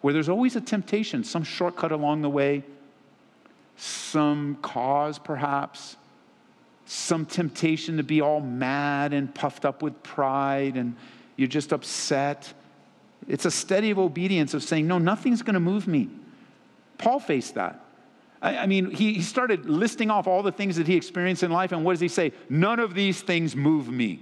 Where 0.00 0.14
there's 0.14 0.28
always 0.28 0.56
a 0.56 0.60
temptation, 0.60 1.24
some 1.24 1.42
shortcut 1.42 1.92
along 1.92 2.22
the 2.22 2.30
way, 2.30 2.62
some 3.76 4.56
cause 4.62 5.18
perhaps, 5.18 5.96
some 6.86 7.26
temptation 7.26 7.98
to 7.98 8.02
be 8.02 8.20
all 8.20 8.40
mad 8.40 9.12
and 9.12 9.34
puffed 9.34 9.64
up 9.64 9.82
with 9.82 10.02
pride 10.02 10.76
and 10.76 10.96
you're 11.36 11.48
just 11.48 11.72
upset. 11.72 12.52
It's 13.28 13.44
a 13.44 13.50
steady 13.50 13.90
of 13.90 13.98
obedience 13.98 14.54
of 14.54 14.62
saying, 14.62 14.86
No, 14.86 14.98
nothing's 14.98 15.42
going 15.42 15.54
to 15.54 15.60
move 15.60 15.86
me. 15.86 16.08
Paul 16.96 17.20
faced 17.20 17.54
that. 17.54 17.84
I, 18.40 18.58
I 18.58 18.66
mean, 18.66 18.90
he, 18.90 19.14
he 19.14 19.22
started 19.22 19.66
listing 19.66 20.10
off 20.10 20.26
all 20.26 20.42
the 20.42 20.52
things 20.52 20.76
that 20.76 20.86
he 20.86 20.96
experienced 20.96 21.42
in 21.42 21.50
life, 21.50 21.72
and 21.72 21.84
what 21.84 21.92
does 21.92 22.00
he 22.00 22.08
say? 22.08 22.32
None 22.48 22.80
of 22.80 22.94
these 22.94 23.20
things 23.20 23.54
move 23.54 23.88
me. 23.88 24.20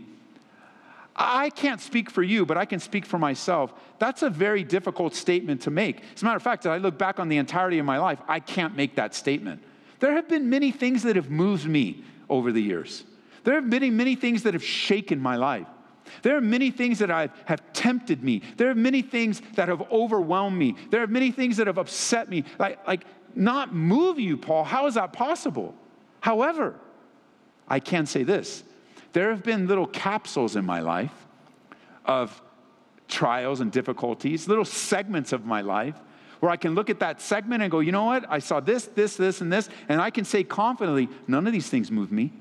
I 1.19 1.49
can't 1.51 1.81
speak 1.81 2.11
for 2.11 2.23
you, 2.23 2.45
but 2.45 2.59
I 2.59 2.67
can 2.67 2.79
speak 2.79 3.07
for 3.07 3.19
myself. 3.19 3.73
That's 3.99 4.23
a 4.23 4.29
very 4.29 4.63
difficult 4.65 5.15
statement 5.15 5.63
to 5.63 5.71
make. 5.71 6.03
As 6.15 6.21
a 6.21 6.25
matter 6.27 6.37
of 6.37 6.43
fact, 6.43 6.67
as 6.67 6.71
I 6.71 6.77
look 6.77 6.99
back 6.99 7.19
on 7.19 7.31
the 7.31 7.39
entirety 7.39 7.79
of 7.79 7.87
my 7.87 7.97
life, 7.97 8.19
I 8.29 8.39
can't 8.39 8.77
make 8.77 8.97
that 8.97 9.15
statement. 9.15 9.63
There 9.99 10.13
have 10.13 10.29
been 10.29 10.51
many 10.51 10.73
things 10.73 11.05
that 11.05 11.17
have 11.17 11.31
moved 11.31 11.67
me 11.67 12.05
over 12.29 12.53
the 12.53 12.61
years. 12.61 13.05
There 13.45 13.55
have 13.55 13.71
been 13.71 13.97
many 13.97 14.15
things 14.15 14.43
that 14.43 14.53
have 14.53 14.65
shaken 14.65 15.19
my 15.19 15.37
life. 15.37 15.67
There 16.23 16.37
are 16.37 16.41
many 16.41 16.71
things 16.71 16.99
that 16.99 17.11
I 17.11 17.29
have 17.47 17.63
tempted 17.73 18.23
me. 18.23 18.43
There 18.57 18.71
are 18.71 18.75
many 18.75 19.03
things 19.03 19.43
that 19.55 19.69
have 19.69 19.83
overwhelmed 19.91 20.59
me. 20.59 20.77
There 20.91 21.03
are 21.03 21.07
many 21.07 21.31
things 21.31 21.57
that 21.59 21.67
have 21.67 21.79
upset 21.79 22.29
me. 22.29 22.45
Like, 22.59 22.87
like 22.87 23.05
not 23.35 23.75
move 23.75 24.19
you, 24.19 24.37
Paul. 24.37 24.65
How 24.65 24.87
is 24.87 24.95
that 24.95 25.13
possible? 25.13 25.75
However, 26.21 26.75
I 27.69 27.81
can 27.81 28.07
say 28.07 28.23
this 28.23 28.65
there 29.13 29.31
have 29.31 29.43
been 29.43 29.67
little 29.67 29.87
capsules 29.87 30.57
in 30.57 30.65
my 30.65 30.81
life 30.81 31.27
of 32.05 32.43
trials 33.09 33.61
and 33.61 33.73
difficulties, 33.73 34.49
little 34.49 34.65
segments 34.65 35.33
of 35.33 35.45
my 35.45 35.61
life 35.61 35.97
where 36.41 36.51
I 36.51 36.57
can 36.57 36.75
look 36.75 36.91
at 36.91 37.01
that 37.01 37.21
segment 37.21 37.63
and 37.63 37.71
go, 37.71 37.81
you 37.81 37.93
know 37.93 38.05
what? 38.05 38.27
I 38.29 38.41
saw 38.41 38.61
this, 38.61 38.87
this, 38.87 39.17
this, 39.17 39.41
and 39.41 39.53
this, 39.53 39.69
and 39.89 40.01
I 40.01 40.11
can 40.11 40.25
say 40.25 40.45
confidently, 40.45 41.09
none 41.27 41.47
of 41.47 41.53
these 41.53 41.69
things 41.69 41.91
move 41.91 42.13
me. 42.13 42.33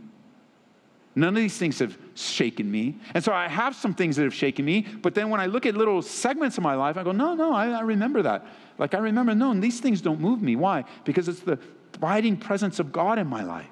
None 1.15 1.29
of 1.29 1.35
these 1.35 1.57
things 1.57 1.79
have 1.79 1.97
shaken 2.13 2.69
me. 2.69 2.97
And 3.13 3.23
so 3.23 3.31
I 3.31 3.47
have 3.47 3.73
some 3.73 3.93
things 3.93 4.17
that 4.17 4.23
have 4.23 4.33
shaken 4.33 4.65
me, 4.65 4.81
but 4.81 5.15
then 5.15 5.29
when 5.29 5.39
I 5.39 5.45
look 5.45 5.65
at 5.65 5.75
little 5.75 6.01
segments 6.01 6.57
of 6.57 6.63
my 6.63 6.75
life, 6.75 6.97
I 6.97 7.03
go, 7.03 7.13
no, 7.13 7.33
no, 7.33 7.53
I, 7.53 7.69
I 7.69 7.81
remember 7.81 8.21
that. 8.23 8.45
Like 8.77 8.93
I 8.93 8.97
remember, 8.97 9.33
no, 9.33 9.53
these 9.53 9.79
things 9.79 10.01
don't 10.01 10.19
move 10.19 10.41
me. 10.41 10.57
Why? 10.57 10.83
Because 11.05 11.29
it's 11.29 11.39
the 11.39 11.57
abiding 11.93 12.35
presence 12.37 12.79
of 12.79 12.91
God 12.91 13.17
in 13.17 13.27
my 13.27 13.43
life. 13.43 13.69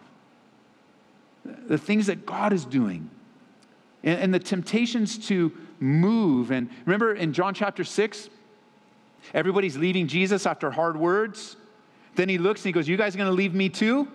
The 1.44 1.78
things 1.78 2.08
that 2.08 2.26
God 2.26 2.54
is 2.54 2.64
doing. 2.64 3.10
And, 4.04 4.22
and 4.22 4.34
the 4.34 4.40
temptations 4.40 5.18
to 5.28 5.52
move. 5.82 6.50
And 6.50 6.70
remember 6.86 7.14
in 7.14 7.34
John 7.34 7.54
chapter 7.54 7.84
6, 7.84 8.30
everybody's 9.34 9.76
leaving 9.76 10.08
Jesus 10.08 10.46
after 10.46 10.72
hard 10.72 10.96
words. 10.96 11.58
Then 12.16 12.30
he 12.30 12.38
looks 12.38 12.62
and 12.62 12.68
he 12.68 12.72
goes, 12.72 12.88
You 12.88 12.96
guys 12.96 13.16
are 13.16 13.18
going 13.18 13.30
to 13.30 13.36
leave 13.36 13.54
me 13.54 13.68
too? 13.68 14.08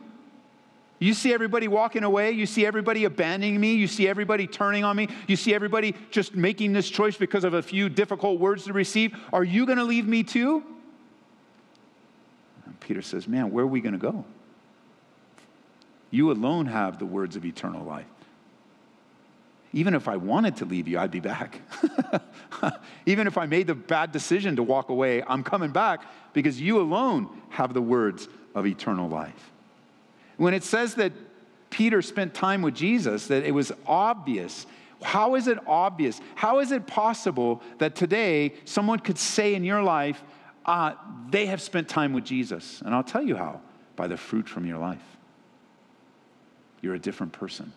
You 0.99 1.14
see 1.14 1.33
everybody 1.33 1.69
walking 1.69 2.02
away. 2.02 2.33
You 2.33 2.47
see 2.47 2.67
everybody 2.67 3.05
abandoning 3.05 3.61
me. 3.61 3.75
You 3.75 3.87
see 3.87 4.09
everybody 4.09 4.47
turning 4.47 4.85
on 4.85 4.97
me. 4.97 5.09
You 5.26 5.37
see 5.37 5.55
everybody 5.55 5.95
just 6.11 6.35
making 6.35 6.73
this 6.73 6.90
choice 6.90 7.17
because 7.17 7.45
of 7.45 7.55
a 7.55 7.62
few 7.62 7.88
difficult 7.88 8.40
words 8.40 8.64
to 8.64 8.73
receive. 8.73 9.17
Are 9.33 9.45
you 9.45 9.64
going 9.64 9.78
to 9.78 9.85
leave 9.85 10.09
me 10.09 10.25
too? 10.25 10.64
And 12.67 12.78
Peter 12.81 13.02
says, 13.02 13.28
Man, 13.28 13.52
where 13.52 13.64
are 13.64 13.69
we 13.69 13.81
going 13.81 13.93
to 13.93 13.99
go? 13.99 14.25
You 16.11 16.33
alone 16.33 16.67
have 16.67 16.99
the 16.99 17.07
words 17.07 17.37
of 17.37 17.45
eternal 17.45 17.85
life. 17.85 18.07
Even 19.73 19.95
if 19.95 20.09
I 20.09 20.17
wanted 20.17 20.57
to 20.57 20.64
leave 20.64 20.88
you, 20.88 20.99
I'd 20.99 21.11
be 21.11 21.21
back. 21.21 21.61
Even 23.07 23.26
if 23.26 23.37
I 23.37 23.45
made 23.45 23.67
the 23.67 23.75
bad 23.75 24.12
decision 24.12 24.57
to 24.57 24.62
walk 24.62 24.88
away, 24.88 25.23
I'm 25.23 25.45
coming 25.45 25.71
back 25.71 26.02
because 26.33 26.59
you 26.59 26.81
alone 26.81 27.28
have 27.50 27.75
the 27.75 27.83
words 27.83 28.28
of 28.55 28.67
eternal 28.67 29.09
life. 29.09 29.52
When 30.38 30.54
it 30.54 30.64
says 30.64 30.95
that 30.95 31.12
Peter 31.68 32.00
spent 32.00 32.33
time 32.33 32.62
with 32.62 32.75
Jesus, 32.75 33.26
that 33.26 33.45
it 33.45 33.52
was 33.52 33.71
obvious. 33.87 34.66
How 35.02 35.35
is 35.35 35.47
it 35.49 35.59
obvious? 35.66 36.21
How 36.35 36.61
is 36.61 36.73
it 36.73 36.87
possible 36.87 37.61
that 37.78 37.95
today 37.95 38.54
someone 38.64 39.00
could 39.00 39.18
say 39.18 39.54
in 39.54 39.64
your 39.64 39.83
life, 39.83 40.23
uh, 40.64 40.95
they 41.28 41.47
have 41.47 41.61
spent 41.61 41.88
time 41.88 42.12
with 42.12 42.25
Jesus? 42.25 42.80
And 42.85 42.95
I'll 42.95 43.04
tell 43.04 43.23
you 43.23 43.37
how 43.37 43.61
by 43.97 44.07
the 44.07 44.16
fruit 44.16 44.49
from 44.49 44.64
your 44.64 44.78
life. 44.78 45.02
You're 46.80 46.95
a 46.95 47.00
different 47.00 47.33
person. 47.33 47.73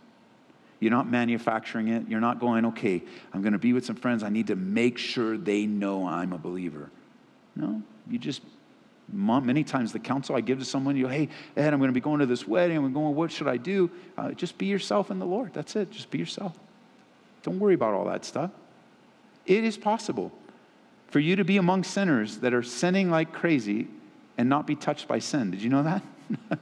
You're 0.79 0.91
not 0.91 1.09
manufacturing 1.09 1.89
it. 1.89 2.07
You're 2.07 2.19
not 2.19 2.39
going, 2.39 2.65
okay, 2.67 3.03
I'm 3.33 3.41
going 3.41 3.53
to 3.53 3.59
be 3.59 3.73
with 3.73 3.85
some 3.85 3.95
friends. 3.95 4.23
I 4.23 4.29
need 4.29 4.47
to 4.47 4.55
make 4.55 4.97
sure 4.97 5.37
they 5.37 5.65
know 5.65 6.07
I'm 6.07 6.33
a 6.33 6.37
believer. 6.37 6.89
No, 7.55 7.81
you 8.09 8.17
just 8.17 8.41
Many 9.11 9.63
times 9.63 9.91
the 9.91 9.99
counsel 9.99 10.35
I 10.35 10.41
give 10.41 10.59
to 10.59 10.65
someone, 10.65 10.95
you 10.95 11.03
go, 11.03 11.09
hey, 11.09 11.29
Ed, 11.57 11.73
I'm 11.73 11.79
going 11.79 11.89
to 11.89 11.93
be 11.93 12.01
going 12.01 12.19
to 12.19 12.25
this 12.25 12.47
wedding. 12.47 12.77
I'm 12.77 12.93
going, 12.93 13.15
what 13.15 13.31
should 13.31 13.47
I 13.47 13.57
do? 13.57 13.91
Uh, 14.17 14.31
just 14.31 14.57
be 14.57 14.67
yourself 14.67 15.11
in 15.11 15.19
the 15.19 15.25
Lord. 15.25 15.53
That's 15.53 15.75
it. 15.75 15.91
Just 15.91 16.09
be 16.11 16.17
yourself. 16.17 16.57
Don't 17.43 17.59
worry 17.59 17.73
about 17.73 17.93
all 17.93 18.05
that 18.05 18.23
stuff. 18.23 18.51
It 19.45 19.63
is 19.63 19.77
possible 19.77 20.31
for 21.07 21.19
you 21.19 21.35
to 21.35 21.43
be 21.43 21.57
among 21.57 21.83
sinners 21.83 22.37
that 22.37 22.53
are 22.53 22.63
sinning 22.63 23.09
like 23.09 23.33
crazy 23.33 23.87
and 24.37 24.47
not 24.47 24.65
be 24.65 24.75
touched 24.75 25.07
by 25.07 25.19
sin. 25.19 25.51
Did 25.51 25.61
you 25.61 25.69
know 25.69 25.83
that? 25.83 26.01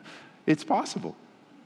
it's 0.48 0.64
possible. 0.64 1.16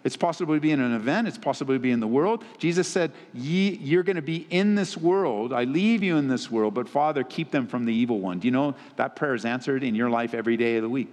It's 0.03 0.17
possible 0.17 0.53
to 0.53 0.59
be 0.59 0.71
in 0.71 0.81
an 0.81 0.93
event, 0.93 1.27
it's 1.27 1.37
possible 1.37 1.73
to 1.73 1.79
be 1.79 1.91
in 1.91 2.01
the 2.01 2.07
world. 2.07 2.43
Jesus 2.57 2.87
said, 2.87 3.11
Ye, 3.33 3.75
You're 3.75 4.03
going 4.03 4.17
to 4.17 4.21
be 4.21 4.45
in 4.49 4.75
this 4.75 4.97
world. 4.97 5.53
I 5.53 5.63
leave 5.63 6.03
you 6.03 6.17
in 6.17 6.27
this 6.27 6.51
world, 6.51 6.73
but 6.73 6.89
Father, 6.89 7.23
keep 7.23 7.51
them 7.51 7.67
from 7.67 7.85
the 7.85 7.93
evil 7.93 8.19
one. 8.19 8.39
Do 8.39 8.47
you 8.47 8.51
know 8.51 8.75
that 8.97 9.15
prayer 9.15 9.33
is 9.33 9.45
answered 9.45 9.83
in 9.83 9.95
your 9.95 10.09
life 10.09 10.33
every 10.33 10.57
day 10.57 10.75
of 10.75 10.83
the 10.83 10.89
week? 10.89 11.07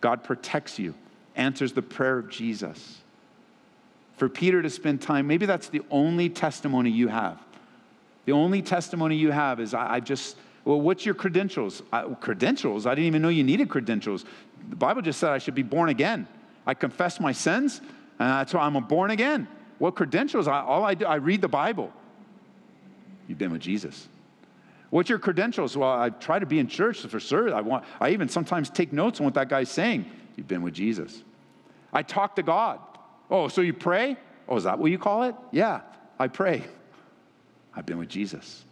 God 0.00 0.24
protects 0.24 0.80
you, 0.80 0.94
answers 1.36 1.72
the 1.72 1.82
prayer 1.82 2.18
of 2.18 2.28
Jesus. 2.28 2.98
For 4.16 4.28
Peter 4.28 4.62
to 4.62 4.70
spend 4.70 5.00
time, 5.00 5.28
maybe 5.28 5.46
that's 5.46 5.68
the 5.68 5.82
only 5.90 6.28
testimony 6.28 6.90
you 6.90 7.06
have. 7.08 7.38
The 8.24 8.32
only 8.32 8.62
testimony 8.62 9.16
you 9.16 9.30
have 9.30 9.60
is, 9.60 9.74
I, 9.74 9.94
I 9.94 10.00
just, 10.00 10.36
well, 10.64 10.80
what's 10.80 11.06
your 11.06 11.14
credentials? 11.14 11.82
I, 11.92 12.02
credentials? 12.20 12.86
I 12.86 12.96
didn't 12.96 13.06
even 13.06 13.22
know 13.22 13.28
you 13.28 13.44
needed 13.44 13.68
credentials. 13.68 14.24
The 14.70 14.76
Bible 14.76 15.02
just 15.02 15.20
said 15.20 15.30
I 15.30 15.38
should 15.38 15.54
be 15.54 15.62
born 15.62 15.88
again. 15.88 16.26
I 16.66 16.74
confess 16.74 17.20
my 17.20 17.32
sins, 17.32 17.80
and 18.18 18.28
that's 18.30 18.54
why 18.54 18.60
I'm 18.60 18.76
a 18.76 18.80
born 18.80 19.10
again. 19.10 19.48
What 19.78 19.96
credentials? 19.96 20.46
I, 20.46 20.60
all 20.60 20.84
I 20.84 20.94
do, 20.94 21.06
I 21.06 21.16
read 21.16 21.40
the 21.40 21.48
Bible. 21.48 21.92
You've 23.26 23.38
been 23.38 23.52
with 23.52 23.62
Jesus. 23.62 24.08
What's 24.90 25.08
your 25.08 25.18
credentials? 25.18 25.76
Well, 25.76 25.90
I 25.90 26.10
try 26.10 26.38
to 26.38 26.46
be 26.46 26.58
in 26.58 26.68
church 26.68 27.00
for 27.00 27.18
sure. 27.18 27.54
I 27.54 27.62
want. 27.62 27.84
I 28.00 28.10
even 28.10 28.28
sometimes 28.28 28.68
take 28.68 28.92
notes 28.92 29.20
on 29.20 29.24
what 29.24 29.34
that 29.34 29.48
guy's 29.48 29.70
saying. 29.70 30.04
You've 30.36 30.48
been 30.48 30.62
with 30.62 30.74
Jesus. 30.74 31.22
I 31.92 32.02
talk 32.02 32.36
to 32.36 32.42
God. 32.42 32.78
Oh, 33.30 33.48
so 33.48 33.60
you 33.60 33.72
pray? 33.72 34.16
Oh, 34.48 34.56
is 34.56 34.64
that 34.64 34.78
what 34.78 34.90
you 34.90 34.98
call 34.98 35.22
it? 35.24 35.34
Yeah, 35.50 35.80
I 36.18 36.28
pray. 36.28 36.64
I've 37.74 37.86
been 37.86 37.98
with 37.98 38.08
Jesus. 38.08 38.64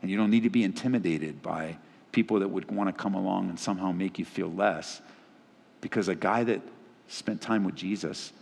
And 0.00 0.10
you 0.10 0.16
don't 0.16 0.30
need 0.30 0.44
to 0.44 0.50
be 0.50 0.64
intimidated 0.64 1.42
by 1.42 1.76
people 2.12 2.40
that 2.40 2.48
would 2.48 2.70
want 2.70 2.88
to 2.88 2.92
come 2.92 3.14
along 3.14 3.50
and 3.50 3.60
somehow 3.60 3.92
make 3.92 4.18
you 4.18 4.24
feel 4.24 4.50
less. 4.50 5.02
Because 5.80 6.08
a 6.08 6.14
guy 6.14 6.44
that 6.44 6.62
spent 7.08 7.40
time 7.40 7.64
with 7.64 7.74
Jesus, 7.74 8.32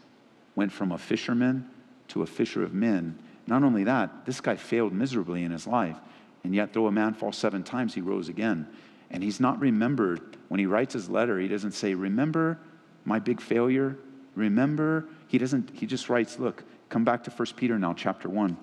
went 0.54 0.72
from 0.72 0.92
a 0.92 0.98
fisherman 0.98 1.68
to 2.08 2.22
a 2.22 2.26
fisher 2.26 2.62
of 2.62 2.74
men. 2.74 3.18
Not 3.46 3.62
only 3.62 3.84
that, 3.84 4.26
this 4.26 4.40
guy 4.40 4.56
failed 4.56 4.92
miserably 4.92 5.44
in 5.44 5.52
his 5.52 5.66
life. 5.66 5.96
And 6.44 6.54
yet, 6.54 6.72
though 6.72 6.86
a 6.86 6.92
man 6.92 7.14
falls 7.14 7.36
seven 7.36 7.62
times, 7.62 7.94
he 7.94 8.00
rose 8.00 8.28
again. 8.28 8.68
And 9.10 9.22
he's 9.22 9.40
not 9.40 9.60
remembered. 9.60 10.36
When 10.48 10.60
he 10.60 10.66
writes 10.66 10.92
his 10.94 11.08
letter, 11.08 11.38
he 11.38 11.48
doesn't 11.48 11.72
say, 11.72 11.94
Remember 11.94 12.58
my 13.04 13.18
big 13.18 13.40
failure? 13.40 13.96
Remember? 14.34 15.08
He 15.28 15.38
doesn't, 15.38 15.70
he 15.72 15.86
just 15.86 16.08
writes, 16.08 16.38
Look, 16.38 16.64
come 16.88 17.04
back 17.04 17.24
to 17.24 17.30
1 17.30 17.46
Peter 17.56 17.78
now, 17.78 17.94
chapter 17.94 18.28
1 18.28 18.56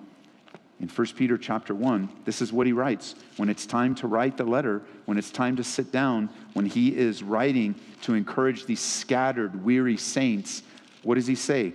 in 0.80 0.90
1 0.90 1.08
Peter 1.16 1.38
chapter 1.38 1.74
1, 1.74 2.10
this 2.26 2.42
is 2.42 2.52
what 2.52 2.68
he 2.68 2.74
writes. 2.74 3.16
When 3.38 3.50
it's 3.50 3.66
time 3.66 3.96
to 3.96 4.08
write 4.08 4.38
the 4.38 4.44
letter, 4.44 4.82
when 5.06 5.18
it's 5.18 5.32
time 5.32 5.56
to 5.58 5.64
sit 5.64 5.92
down, 5.92 6.30
when 6.54 6.66
he 6.66 6.96
is 6.96 7.24
writing 7.24 7.76
to 8.02 8.14
encourage 8.14 8.66
these 8.66 8.82
scattered, 8.82 9.64
weary 9.64 9.98
saints, 9.98 10.64
what 11.04 11.16
does 11.16 11.28
he 11.28 11.36
say? 11.36 11.74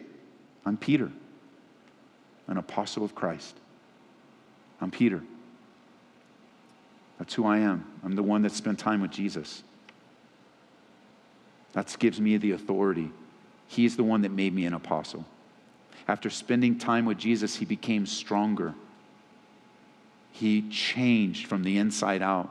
I'm 0.67 0.77
Peter, 0.77 1.11
an 2.49 2.59
apostle 2.59 3.05
of 3.05 3.15
Christ. 3.15 3.57
I'm 4.81 4.91
Peter. 4.91 5.23
That's 7.19 7.35
who 7.35 7.47
I 7.47 7.59
am. 7.59 7.85
I'm 8.05 8.15
the 8.15 8.23
one 8.23 8.43
that 8.43 8.53
spent 8.53 8.79
time 8.79 9.01
with 9.01 9.11
Jesus. 9.11 9.63
That 11.73 11.95
gives 11.99 12.21
me 12.21 12.37
the 12.37 12.53
authority. 12.53 13.11
He's 13.67 13.97
the 13.97 14.05
one 14.05 14.23
that 14.23 14.33
made 14.33 14.55
me 14.55 14.67
an 14.67 14.75
apostle. 14.75 15.25
After 16.07 16.31
spending 16.31 16.79
time 16.79 17.05
with 17.05 17.19
Jesus, 17.19 17.57
he 17.57 17.65
became 17.65 18.07
stronger. 18.07 18.75
He 20.31 20.69
changed 20.71 21.47
from 21.47 21.63
the 21.63 21.79
inside 21.79 22.23
out. 22.23 22.51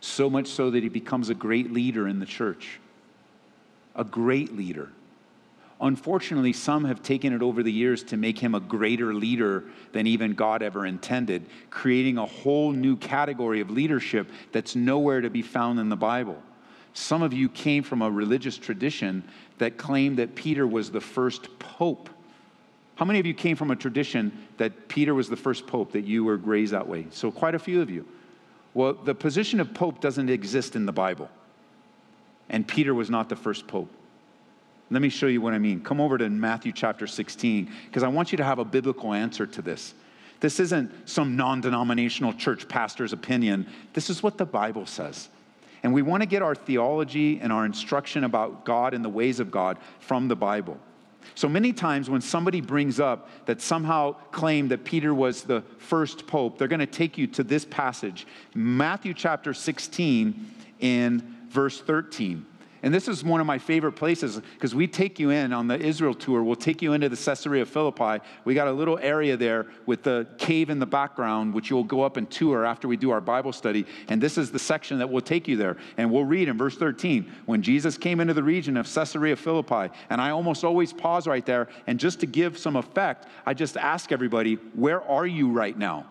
So 0.00 0.30
much 0.30 0.46
so 0.48 0.70
that 0.70 0.82
he 0.82 0.88
becomes 0.88 1.28
a 1.28 1.34
great 1.34 1.72
leader 1.72 2.08
in 2.08 2.18
the 2.18 2.26
church. 2.26 2.80
A 3.94 4.04
great 4.04 4.56
leader. 4.56 4.90
Unfortunately, 5.80 6.52
some 6.52 6.84
have 6.84 7.02
taken 7.02 7.32
it 7.32 7.40
over 7.40 7.62
the 7.62 7.72
years 7.72 8.02
to 8.04 8.16
make 8.18 8.38
him 8.38 8.54
a 8.54 8.60
greater 8.60 9.14
leader 9.14 9.64
than 9.92 10.06
even 10.06 10.34
God 10.34 10.62
ever 10.62 10.84
intended, 10.84 11.46
creating 11.70 12.18
a 12.18 12.26
whole 12.26 12.72
new 12.72 12.96
category 12.96 13.60
of 13.60 13.70
leadership 13.70 14.30
that's 14.52 14.76
nowhere 14.76 15.22
to 15.22 15.30
be 15.30 15.40
found 15.40 15.80
in 15.80 15.88
the 15.88 15.96
Bible. 15.96 16.42
Some 16.92 17.22
of 17.22 17.32
you 17.32 17.48
came 17.48 17.82
from 17.82 18.02
a 18.02 18.10
religious 18.10 18.58
tradition 18.58 19.24
that 19.58 19.78
claimed 19.78 20.18
that 20.18 20.34
Peter 20.34 20.66
was 20.66 20.90
the 20.90 21.00
first 21.00 21.58
pope. 21.58 22.10
How 23.00 23.06
many 23.06 23.18
of 23.18 23.24
you 23.24 23.32
came 23.32 23.56
from 23.56 23.70
a 23.70 23.76
tradition 23.76 24.30
that 24.58 24.88
Peter 24.88 25.14
was 25.14 25.30
the 25.30 25.36
first 25.36 25.66
pope, 25.66 25.92
that 25.92 26.04
you 26.04 26.22
were 26.22 26.36
raised 26.36 26.74
that 26.74 26.86
way? 26.86 27.06
So, 27.08 27.30
quite 27.30 27.54
a 27.54 27.58
few 27.58 27.80
of 27.80 27.88
you. 27.88 28.06
Well, 28.74 28.92
the 28.92 29.14
position 29.14 29.58
of 29.58 29.72
pope 29.72 30.02
doesn't 30.02 30.28
exist 30.28 30.76
in 30.76 30.84
the 30.84 30.92
Bible, 30.92 31.30
and 32.50 32.68
Peter 32.68 32.92
was 32.92 33.08
not 33.08 33.30
the 33.30 33.36
first 33.36 33.66
pope. 33.66 33.90
Let 34.90 35.00
me 35.00 35.08
show 35.08 35.28
you 35.28 35.40
what 35.40 35.54
I 35.54 35.58
mean. 35.58 35.80
Come 35.80 35.98
over 35.98 36.18
to 36.18 36.28
Matthew 36.28 36.72
chapter 36.72 37.06
16, 37.06 37.72
because 37.86 38.02
I 38.02 38.08
want 38.08 38.32
you 38.32 38.36
to 38.36 38.44
have 38.44 38.58
a 38.58 38.66
biblical 38.66 39.14
answer 39.14 39.46
to 39.46 39.62
this. 39.62 39.94
This 40.40 40.60
isn't 40.60 41.08
some 41.08 41.36
non 41.36 41.62
denominational 41.62 42.34
church 42.34 42.68
pastor's 42.68 43.14
opinion. 43.14 43.66
This 43.94 44.10
is 44.10 44.22
what 44.22 44.36
the 44.36 44.44
Bible 44.44 44.84
says. 44.84 45.30
And 45.82 45.94
we 45.94 46.02
want 46.02 46.22
to 46.22 46.26
get 46.26 46.42
our 46.42 46.54
theology 46.54 47.40
and 47.40 47.50
our 47.50 47.64
instruction 47.64 48.24
about 48.24 48.66
God 48.66 48.92
and 48.92 49.02
the 49.02 49.08
ways 49.08 49.40
of 49.40 49.50
God 49.50 49.78
from 50.00 50.28
the 50.28 50.36
Bible. 50.36 50.78
So 51.34 51.48
many 51.48 51.72
times 51.72 52.10
when 52.10 52.20
somebody 52.20 52.60
brings 52.60 53.00
up 53.00 53.28
that 53.46 53.60
somehow 53.60 54.12
claim 54.30 54.68
that 54.68 54.84
Peter 54.84 55.14
was 55.14 55.42
the 55.42 55.62
first 55.78 56.26
pope, 56.26 56.58
they're 56.58 56.68
going 56.68 56.80
to 56.80 56.86
take 56.86 57.18
you 57.18 57.26
to 57.28 57.42
this 57.42 57.64
passage, 57.64 58.26
Matthew 58.54 59.14
chapter 59.14 59.54
16 59.54 60.50
in 60.80 61.36
verse 61.48 61.80
13. 61.80 62.46
And 62.82 62.94
this 62.94 63.08
is 63.08 63.22
one 63.22 63.40
of 63.40 63.46
my 63.46 63.58
favorite 63.58 63.92
places 63.92 64.40
because 64.54 64.74
we 64.74 64.86
take 64.86 65.18
you 65.18 65.30
in 65.30 65.52
on 65.52 65.68
the 65.68 65.78
Israel 65.78 66.14
tour. 66.14 66.42
We'll 66.42 66.56
take 66.56 66.80
you 66.80 66.94
into 66.94 67.08
the 67.08 67.16
Caesarea 67.16 67.66
Philippi. 67.66 68.24
We 68.44 68.54
got 68.54 68.68
a 68.68 68.72
little 68.72 68.98
area 68.98 69.36
there 69.36 69.66
with 69.86 70.02
the 70.02 70.26
cave 70.38 70.70
in 70.70 70.78
the 70.78 70.86
background, 70.86 71.52
which 71.52 71.68
you'll 71.68 71.84
go 71.84 72.02
up 72.02 72.16
and 72.16 72.30
tour 72.30 72.64
after 72.64 72.88
we 72.88 72.96
do 72.96 73.10
our 73.10 73.20
Bible 73.20 73.52
study. 73.52 73.86
And 74.08 74.20
this 74.20 74.38
is 74.38 74.50
the 74.50 74.58
section 74.58 74.98
that 74.98 75.10
will 75.10 75.20
take 75.20 75.46
you 75.46 75.56
there. 75.56 75.76
And 75.98 76.10
we'll 76.10 76.24
read 76.24 76.48
in 76.48 76.56
verse 76.56 76.76
13 76.76 77.30
when 77.46 77.62
Jesus 77.62 77.98
came 77.98 78.20
into 78.20 78.34
the 78.34 78.42
region 78.42 78.76
of 78.76 78.92
Caesarea 78.92 79.36
Philippi. 79.36 79.92
And 80.08 80.20
I 80.20 80.30
almost 80.30 80.64
always 80.64 80.92
pause 80.92 81.26
right 81.26 81.44
there. 81.44 81.68
And 81.86 82.00
just 82.00 82.20
to 82.20 82.26
give 82.26 82.56
some 82.56 82.76
effect, 82.76 83.26
I 83.44 83.54
just 83.54 83.76
ask 83.76 84.12
everybody, 84.12 84.54
where 84.74 85.02
are 85.02 85.26
you 85.26 85.50
right 85.50 85.76
now? 85.76 86.06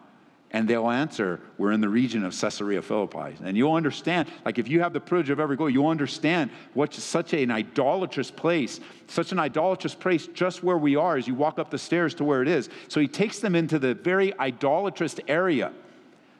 And 0.51 0.67
they'll 0.67 0.89
answer, 0.89 1.39
We're 1.57 1.71
in 1.71 1.81
the 1.81 1.89
region 1.89 2.25
of 2.25 2.39
Caesarea 2.39 2.81
Philippi. 2.81 3.35
And 3.43 3.55
you'll 3.55 3.75
understand, 3.75 4.27
like 4.45 4.57
if 4.57 4.67
you 4.67 4.81
have 4.81 4.93
the 4.93 4.99
privilege 4.99 5.29
of 5.29 5.39
ever 5.39 5.55
going, 5.55 5.73
you'll 5.73 5.87
understand 5.87 6.49
what's 6.73 7.01
such 7.03 7.33
an 7.33 7.51
idolatrous 7.51 8.31
place, 8.31 8.79
such 9.07 9.31
an 9.31 9.39
idolatrous 9.39 9.93
place 9.93 10.27
just 10.27 10.63
where 10.63 10.77
we 10.77 10.95
are 10.95 11.17
as 11.17 11.27
you 11.27 11.35
walk 11.35 11.59
up 11.59 11.69
the 11.69 11.77
stairs 11.77 12.15
to 12.15 12.23
where 12.23 12.41
it 12.41 12.47
is. 12.47 12.69
So 12.87 12.99
he 12.99 13.07
takes 13.07 13.39
them 13.39 13.55
into 13.55 13.77
the 13.77 13.93
very 13.93 14.37
idolatrous 14.39 15.15
area, 15.27 15.71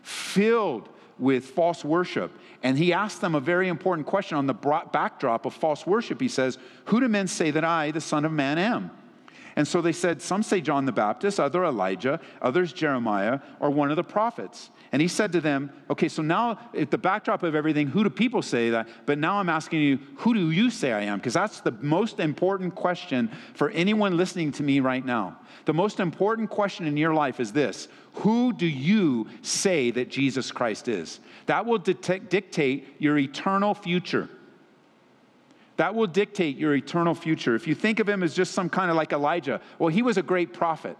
filled 0.01 0.89
with 1.19 1.45
false 1.45 1.85
worship. 1.85 2.31
And 2.63 2.77
he 2.77 2.91
asks 2.91 3.19
them 3.19 3.35
a 3.35 3.39
very 3.39 3.67
important 3.67 4.07
question 4.07 4.37
on 4.37 4.47
the 4.47 4.53
backdrop 4.53 5.45
of 5.45 5.53
false 5.53 5.85
worship. 5.85 6.19
He 6.19 6.27
says, 6.27 6.57
Who 6.85 6.99
do 6.99 7.07
men 7.07 7.27
say 7.27 7.51
that 7.51 7.63
I, 7.63 7.91
the 7.91 8.01
Son 8.01 8.25
of 8.25 8.31
Man, 8.31 8.57
am? 8.57 8.91
And 9.55 9.67
so 9.67 9.81
they 9.81 9.91
said, 9.91 10.21
Some 10.21 10.43
say 10.43 10.61
John 10.61 10.85
the 10.85 10.91
Baptist, 10.91 11.39
other 11.39 11.65
Elijah, 11.65 12.19
others 12.41 12.73
Jeremiah, 12.73 13.39
or 13.59 13.69
one 13.69 13.89
of 13.89 13.95
the 13.95 14.03
prophets. 14.03 14.69
And 14.91 15.01
he 15.01 15.07
said 15.07 15.31
to 15.33 15.41
them, 15.41 15.71
Okay, 15.89 16.07
so 16.07 16.21
now 16.21 16.59
at 16.77 16.91
the 16.91 16.97
backdrop 16.97 17.43
of 17.43 17.55
everything, 17.55 17.87
who 17.87 18.03
do 18.03 18.09
people 18.09 18.41
say 18.41 18.69
that? 18.71 18.87
But 19.05 19.17
now 19.17 19.39
I'm 19.39 19.49
asking 19.49 19.81
you, 19.81 19.99
who 20.17 20.33
do 20.33 20.51
you 20.51 20.69
say 20.69 20.93
I 20.93 21.01
am? 21.01 21.19
Because 21.19 21.33
that's 21.33 21.61
the 21.61 21.71
most 21.71 22.19
important 22.19 22.75
question 22.75 23.31
for 23.53 23.69
anyone 23.71 24.17
listening 24.17 24.51
to 24.53 24.63
me 24.63 24.79
right 24.79 25.05
now. 25.05 25.39
The 25.65 25.73
most 25.73 25.99
important 25.99 26.49
question 26.49 26.87
in 26.87 26.97
your 26.97 27.13
life 27.13 27.39
is 27.39 27.51
this 27.51 27.87
Who 28.13 28.53
do 28.53 28.65
you 28.65 29.27
say 29.41 29.91
that 29.91 30.09
Jesus 30.09 30.51
Christ 30.51 30.87
is? 30.87 31.19
That 31.45 31.65
will 31.65 31.77
dictate 31.77 32.95
your 32.99 33.17
eternal 33.17 33.73
future. 33.73 34.29
That 35.79 35.95
will 35.95 36.07
dictate 36.07 36.57
your 36.57 36.75
eternal 36.75 37.15
future. 37.15 37.55
If 37.55 37.65
you 37.65 37.73
think 37.73 38.01
of 38.01 38.09
him 38.09 38.21
as 38.21 38.33
just 38.33 38.51
some 38.51 38.69
kind 38.69 38.91
of 38.91 38.97
like 38.97 39.13
Elijah, 39.13 39.61
well, 39.79 39.87
he 39.87 40.01
was 40.01 40.17
a 40.17 40.21
great 40.21 40.51
prophet, 40.51 40.97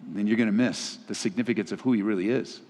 then 0.00 0.26
you're 0.26 0.38
going 0.38 0.46
to 0.46 0.52
miss 0.52 0.96
the 1.06 1.14
significance 1.14 1.72
of 1.72 1.82
who 1.82 1.92
he 1.92 2.00
really 2.00 2.30
is. 2.30 2.62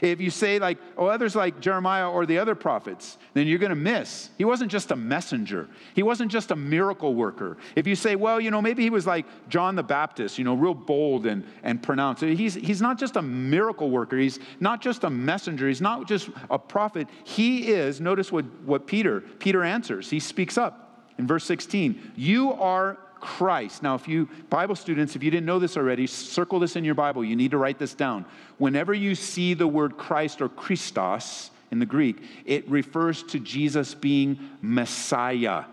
If 0.00 0.20
you 0.20 0.30
say, 0.30 0.58
like, 0.58 0.78
oh, 0.96 1.06
others 1.06 1.36
like 1.36 1.60
Jeremiah 1.60 2.10
or 2.10 2.26
the 2.26 2.38
other 2.38 2.54
prophets, 2.54 3.18
then 3.34 3.46
you're 3.46 3.58
going 3.58 3.70
to 3.70 3.76
miss. 3.76 4.30
He 4.38 4.44
wasn't 4.44 4.70
just 4.70 4.90
a 4.90 4.96
messenger, 4.96 5.68
he 5.94 6.02
wasn't 6.02 6.30
just 6.30 6.50
a 6.50 6.56
miracle 6.56 7.14
worker. 7.14 7.56
If 7.76 7.86
you 7.86 7.96
say, 7.96 8.16
well, 8.16 8.40
you 8.40 8.50
know, 8.50 8.62
maybe 8.62 8.82
he 8.82 8.90
was 8.90 9.06
like 9.06 9.26
John 9.48 9.76
the 9.76 9.82
Baptist, 9.82 10.38
you 10.38 10.44
know, 10.44 10.54
real 10.54 10.74
bold 10.74 11.26
and, 11.26 11.44
and 11.62 11.82
pronounced, 11.82 12.22
he's, 12.22 12.54
he's 12.54 12.80
not 12.80 12.98
just 12.98 13.16
a 13.16 13.22
miracle 13.22 13.90
worker, 13.90 14.16
he's 14.16 14.38
not 14.60 14.80
just 14.80 15.04
a 15.04 15.10
messenger, 15.10 15.68
he's 15.68 15.80
not 15.80 16.08
just 16.08 16.30
a 16.50 16.58
prophet. 16.58 17.08
He 17.24 17.68
is, 17.68 18.00
notice 18.00 18.32
what, 18.32 18.44
what 18.64 18.86
Peter, 18.86 19.20
Peter 19.20 19.62
answers. 19.62 20.08
He 20.10 20.20
speaks 20.20 20.56
up 20.56 21.08
in 21.18 21.26
verse 21.26 21.44
16. 21.44 22.12
You 22.16 22.52
are 22.52 22.98
Christ. 23.22 23.84
Now, 23.84 23.94
if 23.94 24.08
you, 24.08 24.28
Bible 24.50 24.74
students, 24.74 25.14
if 25.14 25.22
you 25.22 25.30
didn't 25.30 25.46
know 25.46 25.60
this 25.60 25.76
already, 25.76 26.08
circle 26.08 26.58
this 26.58 26.74
in 26.74 26.84
your 26.84 26.96
Bible. 26.96 27.24
You 27.24 27.36
need 27.36 27.52
to 27.52 27.56
write 27.56 27.78
this 27.78 27.94
down. 27.94 28.26
Whenever 28.58 28.92
you 28.92 29.14
see 29.14 29.54
the 29.54 29.66
word 29.66 29.96
Christ 29.96 30.42
or 30.42 30.48
Christos 30.48 31.52
in 31.70 31.78
the 31.78 31.86
Greek, 31.86 32.20
it 32.44 32.68
refers 32.68 33.22
to 33.22 33.38
Jesus 33.38 33.94
being 33.94 34.50
Messiah. 34.60 35.64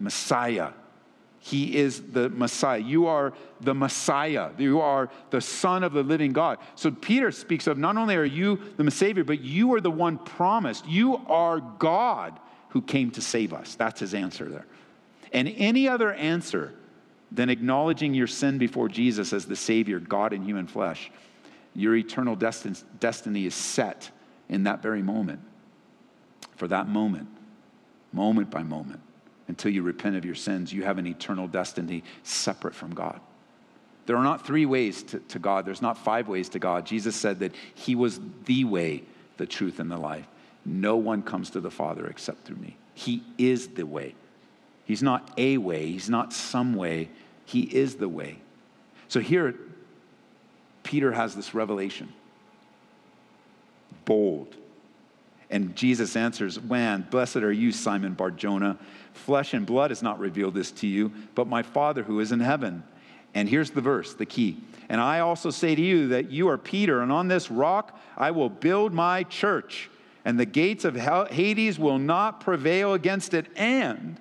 Messiah. 0.00 0.70
He 1.38 1.76
is 1.76 2.00
the 2.00 2.30
Messiah. 2.30 2.78
You 2.78 3.06
are 3.06 3.34
the 3.60 3.74
Messiah. 3.74 4.50
You 4.56 4.80
are 4.80 5.10
the 5.28 5.42
Son 5.42 5.84
of 5.84 5.92
the 5.92 6.02
living 6.02 6.32
God. 6.32 6.56
So 6.76 6.90
Peter 6.90 7.30
speaks 7.30 7.66
of 7.66 7.76
not 7.76 7.98
only 7.98 8.16
are 8.16 8.24
you 8.24 8.58
the 8.78 8.90
Savior, 8.90 9.24
but 9.24 9.42
you 9.42 9.74
are 9.74 9.82
the 9.82 9.90
one 9.90 10.16
promised. 10.16 10.88
You 10.88 11.20
are 11.26 11.60
God 11.60 12.40
who 12.70 12.80
came 12.80 13.10
to 13.10 13.20
save 13.20 13.52
us. 13.52 13.74
That's 13.74 14.00
his 14.00 14.14
answer 14.14 14.48
there. 14.48 14.66
And 15.34 15.52
any 15.58 15.88
other 15.88 16.12
answer 16.14 16.72
than 17.32 17.50
acknowledging 17.50 18.14
your 18.14 18.28
sin 18.28 18.56
before 18.56 18.88
Jesus 18.88 19.32
as 19.32 19.44
the 19.44 19.56
Savior, 19.56 19.98
God 19.98 20.32
in 20.32 20.44
human 20.44 20.68
flesh, 20.68 21.10
your 21.74 21.96
eternal 21.96 22.36
destin- 22.36 22.76
destiny 23.00 23.44
is 23.44 23.54
set 23.54 24.10
in 24.48 24.62
that 24.64 24.80
very 24.80 25.02
moment. 25.02 25.40
For 26.54 26.68
that 26.68 26.88
moment, 26.88 27.28
moment 28.12 28.48
by 28.48 28.62
moment, 28.62 29.00
until 29.48 29.72
you 29.72 29.82
repent 29.82 30.14
of 30.14 30.24
your 30.24 30.36
sins, 30.36 30.72
you 30.72 30.84
have 30.84 30.98
an 30.98 31.06
eternal 31.06 31.48
destiny 31.48 32.04
separate 32.22 32.74
from 32.74 32.94
God. 32.94 33.20
There 34.06 34.16
are 34.16 34.22
not 34.22 34.46
three 34.46 34.66
ways 34.66 35.02
to, 35.04 35.18
to, 35.18 35.38
God, 35.40 35.64
there's 35.64 35.82
not 35.82 35.98
five 35.98 36.28
ways 36.28 36.48
to 36.50 36.60
God. 36.60 36.86
Jesus 36.86 37.16
said 37.16 37.40
that 37.40 37.54
He 37.74 37.96
was 37.96 38.20
the 38.44 38.64
way, 38.64 39.02
the 39.38 39.46
truth, 39.46 39.80
and 39.80 39.90
the 39.90 39.96
life. 39.96 40.26
No 40.64 40.96
one 40.96 41.22
comes 41.22 41.50
to 41.50 41.60
the 41.60 41.70
Father 41.70 42.06
except 42.06 42.44
through 42.44 42.58
me. 42.58 42.76
He 42.94 43.24
is 43.36 43.68
the 43.68 43.86
way. 43.86 44.14
He's 44.84 45.02
not 45.02 45.32
a 45.38 45.58
way, 45.58 45.86
he's 45.86 46.10
not 46.10 46.32
some 46.32 46.74
way, 46.74 47.08
he 47.44 47.62
is 47.62 47.96
the 47.96 48.08
way. 48.08 48.38
So 49.08 49.20
here, 49.20 49.54
Peter 50.82 51.12
has 51.12 51.34
this 51.34 51.54
revelation 51.54 52.12
bold. 54.04 54.54
And 55.50 55.76
Jesus 55.76 56.16
answers, 56.16 56.60
Man, 56.60 57.06
blessed 57.10 57.36
are 57.36 57.52
you, 57.52 57.72
Simon 57.72 58.14
Barjona. 58.14 58.78
Flesh 59.12 59.54
and 59.54 59.64
blood 59.64 59.90
has 59.90 60.02
not 60.02 60.18
revealed 60.18 60.54
this 60.54 60.72
to 60.72 60.86
you, 60.86 61.12
but 61.34 61.46
my 61.46 61.62
Father 61.62 62.02
who 62.02 62.20
is 62.20 62.32
in 62.32 62.40
heaven. 62.40 62.82
And 63.34 63.48
here's 63.48 63.70
the 63.70 63.80
verse, 63.80 64.14
the 64.14 64.26
key. 64.26 64.58
And 64.88 65.00
I 65.00 65.20
also 65.20 65.50
say 65.50 65.74
to 65.74 65.82
you 65.82 66.08
that 66.08 66.30
you 66.30 66.48
are 66.48 66.58
Peter, 66.58 67.00
and 67.00 67.10
on 67.10 67.28
this 67.28 67.50
rock 67.50 67.98
I 68.16 68.30
will 68.30 68.48
build 68.48 68.92
my 68.92 69.22
church, 69.24 69.90
and 70.24 70.38
the 70.38 70.46
gates 70.46 70.84
of 70.84 70.96
Hades 70.96 71.78
will 71.78 71.98
not 71.98 72.40
prevail 72.40 72.94
against 72.94 73.34
it. 73.34 73.46
And 73.56 74.18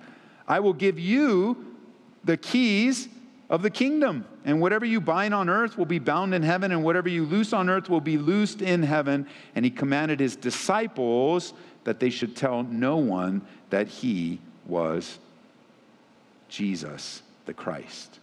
I 0.47 0.59
will 0.59 0.73
give 0.73 0.99
you 0.99 1.75
the 2.23 2.37
keys 2.37 3.07
of 3.49 3.61
the 3.61 3.69
kingdom. 3.69 4.25
And 4.45 4.59
whatever 4.59 4.85
you 4.85 4.99
bind 4.99 5.33
on 5.33 5.49
earth 5.49 5.77
will 5.77 5.85
be 5.85 5.99
bound 5.99 6.33
in 6.33 6.43
heaven, 6.43 6.71
and 6.71 6.83
whatever 6.83 7.07
you 7.07 7.25
loose 7.25 7.53
on 7.53 7.69
earth 7.69 7.89
will 7.89 8.01
be 8.01 8.17
loosed 8.17 8.61
in 8.61 8.83
heaven. 8.83 9.27
And 9.55 9.63
he 9.63 9.71
commanded 9.71 10.19
his 10.19 10.35
disciples 10.35 11.53
that 11.83 11.99
they 11.99 12.09
should 12.09 12.35
tell 12.35 12.63
no 12.63 12.97
one 12.97 13.41
that 13.69 13.87
he 13.87 14.39
was 14.65 15.19
Jesus 16.49 17.21
the 17.45 17.53
Christ. 17.53 18.19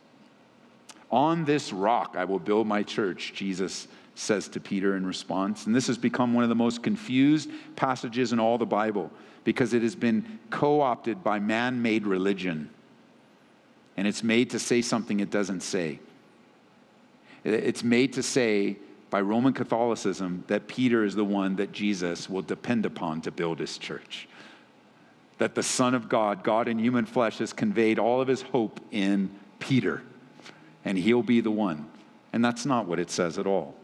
On 1.11 1.44
this 1.44 1.72
rock 1.72 2.14
I 2.16 2.24
will 2.24 2.38
build 2.38 2.66
my 2.66 2.83
church, 2.83 3.33
Jesus 3.35 3.88
says 4.14 4.48
to 4.48 4.60
Peter 4.60 4.96
in 4.96 5.06
response. 5.06 5.66
And 5.66 5.74
this 5.74 5.86
has 5.86 5.98
become 5.98 6.34
one 6.34 6.42
of 6.42 6.50
the 6.50 6.54
most 6.54 6.82
confused 6.82 7.50
passages 7.76 8.32
in 8.32 8.40
all 8.40 8.58
the 8.58 8.66
Bible 8.66 9.10
because 9.44 9.72
it 9.72 9.82
has 9.82 9.94
been 9.94 10.38
co 10.50 10.80
opted 10.80 11.24
by 11.24 11.38
man 11.38 11.80
made 11.82 12.06
religion. 12.06 12.70
And 13.96 14.06
it's 14.06 14.22
made 14.22 14.50
to 14.50 14.58
say 14.58 14.82
something 14.82 15.20
it 15.20 15.30
doesn't 15.30 15.60
say. 15.60 16.00
It's 17.44 17.82
made 17.82 18.12
to 18.14 18.22
say 18.22 18.76
by 19.08 19.20
Roman 19.20 19.52
Catholicism 19.52 20.44
that 20.46 20.68
Peter 20.68 21.04
is 21.04 21.14
the 21.14 21.24
one 21.24 21.56
that 21.56 21.72
Jesus 21.72 22.28
will 22.30 22.42
depend 22.42 22.86
upon 22.86 23.20
to 23.22 23.30
build 23.30 23.58
his 23.58 23.78
church. 23.78 24.28
That 25.38 25.54
the 25.54 25.62
Son 25.62 25.94
of 25.94 26.08
God, 26.08 26.44
God 26.44 26.68
in 26.68 26.78
human 26.78 27.06
flesh, 27.06 27.38
has 27.38 27.52
conveyed 27.52 27.98
all 27.98 28.20
of 28.20 28.28
his 28.28 28.42
hope 28.42 28.78
in 28.90 29.30
Peter, 29.58 30.02
and 30.84 30.98
he'll 30.98 31.22
be 31.22 31.40
the 31.40 31.50
one. 31.50 31.88
And 32.32 32.44
that's 32.44 32.66
not 32.66 32.86
what 32.86 33.00
it 33.00 33.10
says 33.10 33.38
at 33.38 33.46
all. 33.46 33.74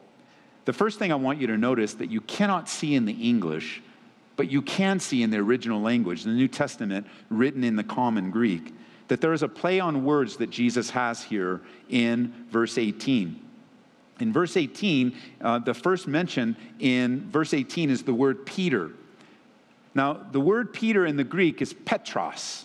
The 0.67 0.73
first 0.73 0.99
thing 0.99 1.13
I 1.13 1.15
want 1.15 1.41
you 1.41 1.47
to 1.47 1.57
notice 1.57 1.95
that 1.95 2.11
you 2.11 2.21
cannot 2.21 2.69
see 2.69 2.97
in 2.97 3.05
the 3.05 3.13
English, 3.13 3.83
but 4.35 4.51
you 4.51 4.61
can 4.61 4.99
see 4.99 5.23
in 5.23 5.31
the 5.31 5.39
original 5.39 5.81
language, 5.81 6.25
the 6.25 6.31
New 6.31 6.49
Testament 6.49 7.07
written 7.31 7.63
in 7.63 7.77
the 7.77 7.85
common 7.85 8.33
Greek, 8.33 8.75
that 9.07 9.21
there 9.21 9.33
is 9.33 9.45
a 9.45 9.49
play 9.49 9.79
on 9.79 10.05
words 10.05 10.37
that 10.39 10.51
Jesus 10.51 10.91
has 10.91 11.23
here 11.23 11.61
in 11.89 12.35
verse 12.51 12.79
18. 12.79 13.41
In 14.19 14.33
verse 14.33 14.57
18, 14.57 15.15
uh, 15.41 15.61
the 15.61 15.73
first 15.73 16.09
mention 16.09 16.57
in 16.81 17.31
verse 17.31 17.55
18 17.55 17.89
is 17.89 18.03
the 18.03 18.15
word 18.15 18.45
Peter. 18.45 18.91
Now, 19.95 20.15
the 20.15 20.41
word 20.41 20.73
Peter 20.73 21.07
in 21.07 21.17
the 21.17 21.25
Greek 21.25 21.63
is 21.63 21.73
Petros, 21.73 22.65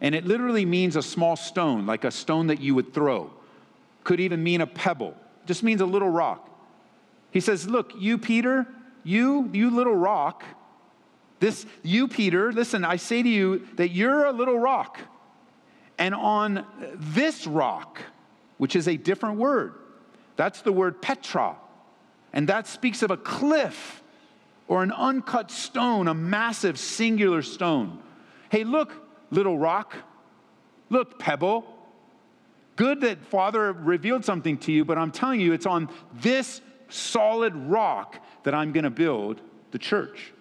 and 0.00 0.14
it 0.14 0.24
literally 0.24 0.64
means 0.64 0.96
a 0.96 1.02
small 1.02 1.36
stone, 1.36 1.84
like 1.84 2.04
a 2.04 2.10
stone 2.10 2.46
that 2.46 2.62
you 2.62 2.74
would 2.74 2.94
throw. 2.94 3.30
Could 4.04 4.20
even 4.20 4.42
mean 4.42 4.62
a 4.62 4.66
pebble, 4.66 5.14
just 5.44 5.62
means 5.62 5.82
a 5.82 5.86
little 5.86 6.08
rock. 6.08 6.55
He 7.36 7.40
says, 7.40 7.68
Look, 7.68 7.92
you, 7.98 8.16
Peter, 8.16 8.66
you, 9.04 9.50
you 9.52 9.68
little 9.68 9.94
rock, 9.94 10.42
this, 11.38 11.66
you, 11.82 12.08
Peter, 12.08 12.50
listen, 12.50 12.82
I 12.82 12.96
say 12.96 13.22
to 13.22 13.28
you 13.28 13.68
that 13.74 13.90
you're 13.90 14.24
a 14.24 14.32
little 14.32 14.58
rock. 14.58 14.98
And 15.98 16.14
on 16.14 16.64
this 16.94 17.46
rock, 17.46 18.00
which 18.56 18.74
is 18.74 18.88
a 18.88 18.96
different 18.96 19.36
word, 19.36 19.74
that's 20.36 20.62
the 20.62 20.72
word 20.72 21.02
Petra. 21.02 21.56
And 22.32 22.48
that 22.48 22.66
speaks 22.66 23.02
of 23.02 23.10
a 23.10 23.18
cliff 23.18 24.02
or 24.66 24.82
an 24.82 24.90
uncut 24.90 25.50
stone, 25.50 26.08
a 26.08 26.14
massive 26.14 26.78
singular 26.78 27.42
stone. 27.42 27.98
Hey, 28.48 28.64
look, 28.64 28.94
little 29.30 29.58
rock. 29.58 29.94
Look, 30.88 31.18
pebble. 31.18 31.66
Good 32.76 33.02
that 33.02 33.26
Father 33.26 33.74
revealed 33.74 34.24
something 34.24 34.56
to 34.60 34.72
you, 34.72 34.86
but 34.86 34.96
I'm 34.96 35.10
telling 35.10 35.42
you, 35.42 35.52
it's 35.52 35.66
on 35.66 35.90
this 36.14 36.62
solid 36.88 37.54
rock 37.54 38.18
that 38.44 38.54
I'm 38.54 38.72
going 38.72 38.84
to 38.84 38.90
build 38.90 39.40
the 39.70 39.78
church. 39.78 40.32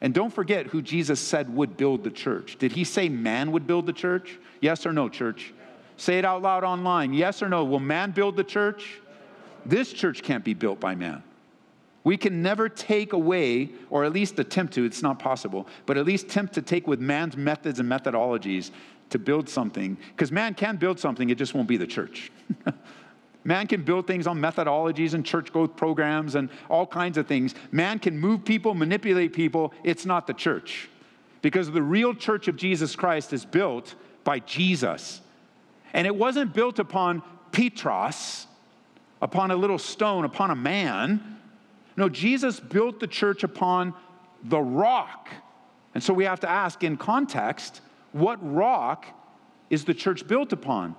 And 0.00 0.12
don't 0.12 0.32
forget 0.32 0.66
who 0.66 0.82
Jesus 0.82 1.20
said 1.20 1.54
would 1.54 1.76
build 1.76 2.02
the 2.02 2.10
church. 2.10 2.56
Did 2.58 2.72
he 2.72 2.84
say 2.84 3.08
man 3.08 3.52
would 3.52 3.66
build 3.66 3.86
the 3.86 3.92
church? 3.92 4.38
Yes 4.60 4.84
or 4.84 4.92
no, 4.92 5.08
church? 5.08 5.54
Say 5.96 6.18
it 6.18 6.24
out 6.24 6.42
loud 6.42 6.64
online. 6.64 7.12
Yes 7.12 7.42
or 7.42 7.48
no? 7.48 7.64
Will 7.64 7.78
man 7.78 8.10
build 8.10 8.36
the 8.36 8.44
church? 8.44 9.00
This 9.64 9.92
church 9.92 10.22
can't 10.22 10.44
be 10.44 10.54
built 10.54 10.80
by 10.80 10.96
man. 10.96 11.22
We 12.04 12.16
can 12.16 12.42
never 12.42 12.68
take 12.68 13.12
away, 13.12 13.70
or 13.88 14.04
at 14.04 14.12
least 14.12 14.40
attempt 14.40 14.74
to, 14.74 14.84
it's 14.84 15.02
not 15.02 15.20
possible, 15.20 15.68
but 15.86 15.96
at 15.96 16.04
least 16.04 16.26
attempt 16.26 16.54
to 16.54 16.62
take 16.62 16.88
with 16.88 17.00
man's 17.00 17.36
methods 17.36 17.78
and 17.78 17.88
methodologies 17.88 18.72
to 19.10 19.20
build 19.20 19.48
something. 19.48 19.96
Because 20.08 20.32
man 20.32 20.54
can 20.54 20.76
build 20.76 20.98
something, 20.98 21.30
it 21.30 21.38
just 21.38 21.54
won't 21.54 21.68
be 21.68 21.76
the 21.76 21.86
church. 21.86 22.32
man 23.44 23.66
can 23.66 23.82
build 23.82 24.06
things 24.06 24.26
on 24.26 24.40
methodologies 24.40 25.14
and 25.14 25.24
church 25.24 25.52
growth 25.52 25.76
programs 25.76 26.34
and 26.34 26.48
all 26.68 26.86
kinds 26.86 27.18
of 27.18 27.26
things. 27.26 27.54
Man 27.70 27.98
can 27.98 28.18
move 28.18 28.44
people, 28.44 28.74
manipulate 28.74 29.32
people. 29.32 29.72
It's 29.82 30.06
not 30.06 30.26
the 30.26 30.34
church. 30.34 30.88
Because 31.40 31.70
the 31.70 31.82
real 31.82 32.14
church 32.14 32.46
of 32.48 32.56
Jesus 32.56 32.94
Christ 32.94 33.32
is 33.32 33.44
built 33.44 33.94
by 34.24 34.38
Jesus. 34.40 35.20
And 35.92 36.06
it 36.06 36.14
wasn't 36.14 36.54
built 36.54 36.78
upon 36.78 37.22
Petros, 37.50 38.46
upon 39.20 39.50
a 39.50 39.56
little 39.56 39.78
stone, 39.78 40.24
upon 40.24 40.50
a 40.50 40.56
man. 40.56 41.38
No, 41.96 42.08
Jesus 42.08 42.60
built 42.60 43.00
the 43.00 43.06
church 43.06 43.42
upon 43.42 43.92
the 44.44 44.60
rock. 44.60 45.28
And 45.94 46.02
so 46.02 46.14
we 46.14 46.24
have 46.24 46.40
to 46.40 46.50
ask 46.50 46.82
in 46.82 46.96
context, 46.96 47.80
what 48.12 48.38
rock 48.40 49.06
is 49.68 49.84
the 49.84 49.94
church 49.94 50.26
built 50.26 50.52
upon? 50.52 50.94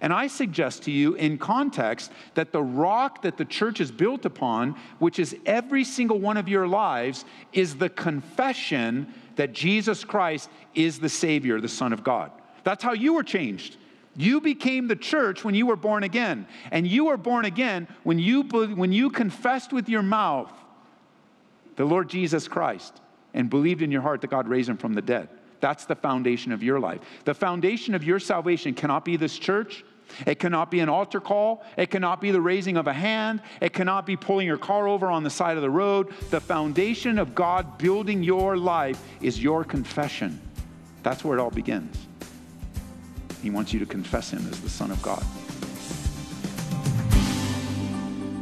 And 0.00 0.12
I 0.12 0.26
suggest 0.26 0.84
to 0.84 0.90
you 0.90 1.14
in 1.14 1.38
context 1.38 2.10
that 2.34 2.52
the 2.52 2.62
rock 2.62 3.22
that 3.22 3.36
the 3.36 3.44
church 3.44 3.80
is 3.80 3.90
built 3.90 4.24
upon, 4.24 4.76
which 4.98 5.18
is 5.18 5.36
every 5.46 5.84
single 5.84 6.18
one 6.18 6.36
of 6.36 6.48
your 6.48 6.66
lives, 6.66 7.24
is 7.52 7.76
the 7.76 7.88
confession 7.88 9.12
that 9.36 9.52
Jesus 9.52 10.04
Christ 10.04 10.50
is 10.74 10.98
the 10.98 11.08
Savior, 11.08 11.60
the 11.60 11.68
Son 11.68 11.92
of 11.92 12.02
God. 12.02 12.32
That's 12.64 12.84
how 12.84 12.92
you 12.92 13.14
were 13.14 13.22
changed. 13.22 13.76
You 14.16 14.40
became 14.40 14.88
the 14.88 14.96
church 14.96 15.44
when 15.44 15.54
you 15.54 15.66
were 15.66 15.76
born 15.76 16.02
again. 16.02 16.46
And 16.70 16.86
you 16.86 17.06
were 17.06 17.16
born 17.16 17.44
again 17.44 17.88
when 18.02 18.18
you, 18.18 18.42
when 18.42 18.92
you 18.92 19.10
confessed 19.10 19.72
with 19.72 19.88
your 19.88 20.02
mouth 20.02 20.52
the 21.76 21.84
Lord 21.84 22.08
Jesus 22.08 22.48
Christ 22.48 23.00
and 23.32 23.48
believed 23.48 23.80
in 23.82 23.90
your 23.90 24.02
heart 24.02 24.20
that 24.20 24.30
God 24.30 24.48
raised 24.48 24.68
him 24.68 24.76
from 24.76 24.92
the 24.92 25.02
dead. 25.02 25.28
That's 25.62 25.84
the 25.84 25.94
foundation 25.94 26.50
of 26.50 26.60
your 26.60 26.80
life. 26.80 27.00
The 27.24 27.34
foundation 27.34 27.94
of 27.94 28.02
your 28.02 28.18
salvation 28.18 28.74
cannot 28.74 29.04
be 29.04 29.16
this 29.16 29.38
church. 29.38 29.84
It 30.26 30.40
cannot 30.40 30.72
be 30.72 30.80
an 30.80 30.88
altar 30.88 31.20
call. 31.20 31.64
It 31.76 31.88
cannot 31.88 32.20
be 32.20 32.32
the 32.32 32.40
raising 32.40 32.76
of 32.76 32.88
a 32.88 32.92
hand. 32.92 33.40
It 33.60 33.72
cannot 33.72 34.04
be 34.04 34.16
pulling 34.16 34.48
your 34.48 34.58
car 34.58 34.88
over 34.88 35.06
on 35.06 35.22
the 35.22 35.30
side 35.30 35.56
of 35.56 35.62
the 35.62 35.70
road. 35.70 36.12
The 36.30 36.40
foundation 36.40 37.16
of 37.16 37.36
God 37.36 37.78
building 37.78 38.24
your 38.24 38.56
life 38.56 39.00
is 39.20 39.40
your 39.40 39.62
confession. 39.62 40.40
That's 41.04 41.24
where 41.24 41.38
it 41.38 41.40
all 41.40 41.52
begins. 41.52 41.96
He 43.40 43.50
wants 43.50 43.72
you 43.72 43.78
to 43.78 43.86
confess 43.86 44.32
Him 44.32 44.44
as 44.50 44.60
the 44.60 44.68
Son 44.68 44.90
of 44.90 45.00
God. 45.00 45.24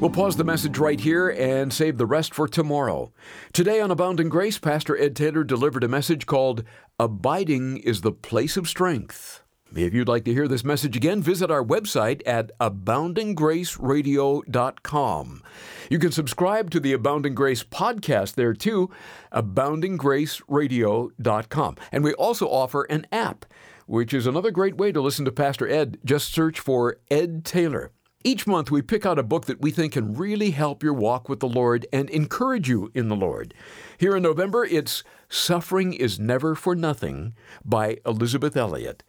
We'll 0.00 0.08
pause 0.08 0.36
the 0.36 0.44
message 0.44 0.78
right 0.78 0.98
here 0.98 1.28
and 1.28 1.70
save 1.70 1.98
the 1.98 2.06
rest 2.06 2.32
for 2.32 2.48
tomorrow. 2.48 3.12
Today 3.52 3.82
on 3.82 3.90
Abounding 3.90 4.30
Grace, 4.30 4.56
Pastor 4.56 4.96
Ed 4.96 5.14
Taylor 5.14 5.44
delivered 5.44 5.84
a 5.84 5.88
message 5.88 6.24
called 6.24 6.64
Abiding 6.98 7.76
is 7.76 8.00
the 8.00 8.10
Place 8.10 8.56
of 8.56 8.66
Strength. 8.66 9.42
If 9.76 9.92
you'd 9.92 10.08
like 10.08 10.24
to 10.24 10.32
hear 10.32 10.48
this 10.48 10.64
message 10.64 10.96
again, 10.96 11.20
visit 11.20 11.50
our 11.50 11.62
website 11.62 12.22
at 12.24 12.50
aboundinggraceradio.com. 12.60 15.42
You 15.90 15.98
can 15.98 16.12
subscribe 16.12 16.70
to 16.70 16.80
the 16.80 16.94
Abounding 16.94 17.34
Grace 17.34 17.62
podcast 17.62 18.36
there 18.36 18.54
too, 18.54 18.88
aboundinggraceradio.com. 19.32 21.76
And 21.92 22.02
we 22.02 22.14
also 22.14 22.48
offer 22.48 22.84
an 22.84 23.06
app 23.12 23.44
which 23.86 24.14
is 24.14 24.26
another 24.26 24.50
great 24.52 24.76
way 24.76 24.92
to 24.92 25.00
listen 25.00 25.24
to 25.24 25.32
Pastor 25.32 25.68
Ed. 25.68 25.98
Just 26.04 26.32
search 26.32 26.60
for 26.60 26.98
Ed 27.10 27.44
Taylor. 27.44 27.90
Each 28.22 28.46
month, 28.46 28.70
we 28.70 28.82
pick 28.82 29.06
out 29.06 29.18
a 29.18 29.22
book 29.22 29.46
that 29.46 29.62
we 29.62 29.70
think 29.70 29.94
can 29.94 30.14
really 30.14 30.50
help 30.50 30.82
your 30.82 30.92
walk 30.92 31.30
with 31.30 31.40
the 31.40 31.48
Lord 31.48 31.86
and 31.90 32.10
encourage 32.10 32.68
you 32.68 32.90
in 32.94 33.08
the 33.08 33.16
Lord. 33.16 33.54
Here 33.96 34.14
in 34.14 34.22
November, 34.22 34.62
it's 34.62 35.02
Suffering 35.30 35.94
is 35.94 36.20
Never 36.20 36.54
for 36.54 36.74
Nothing 36.74 37.34
by 37.64 37.96
Elisabeth 38.04 38.58
Elliot. 38.58 39.02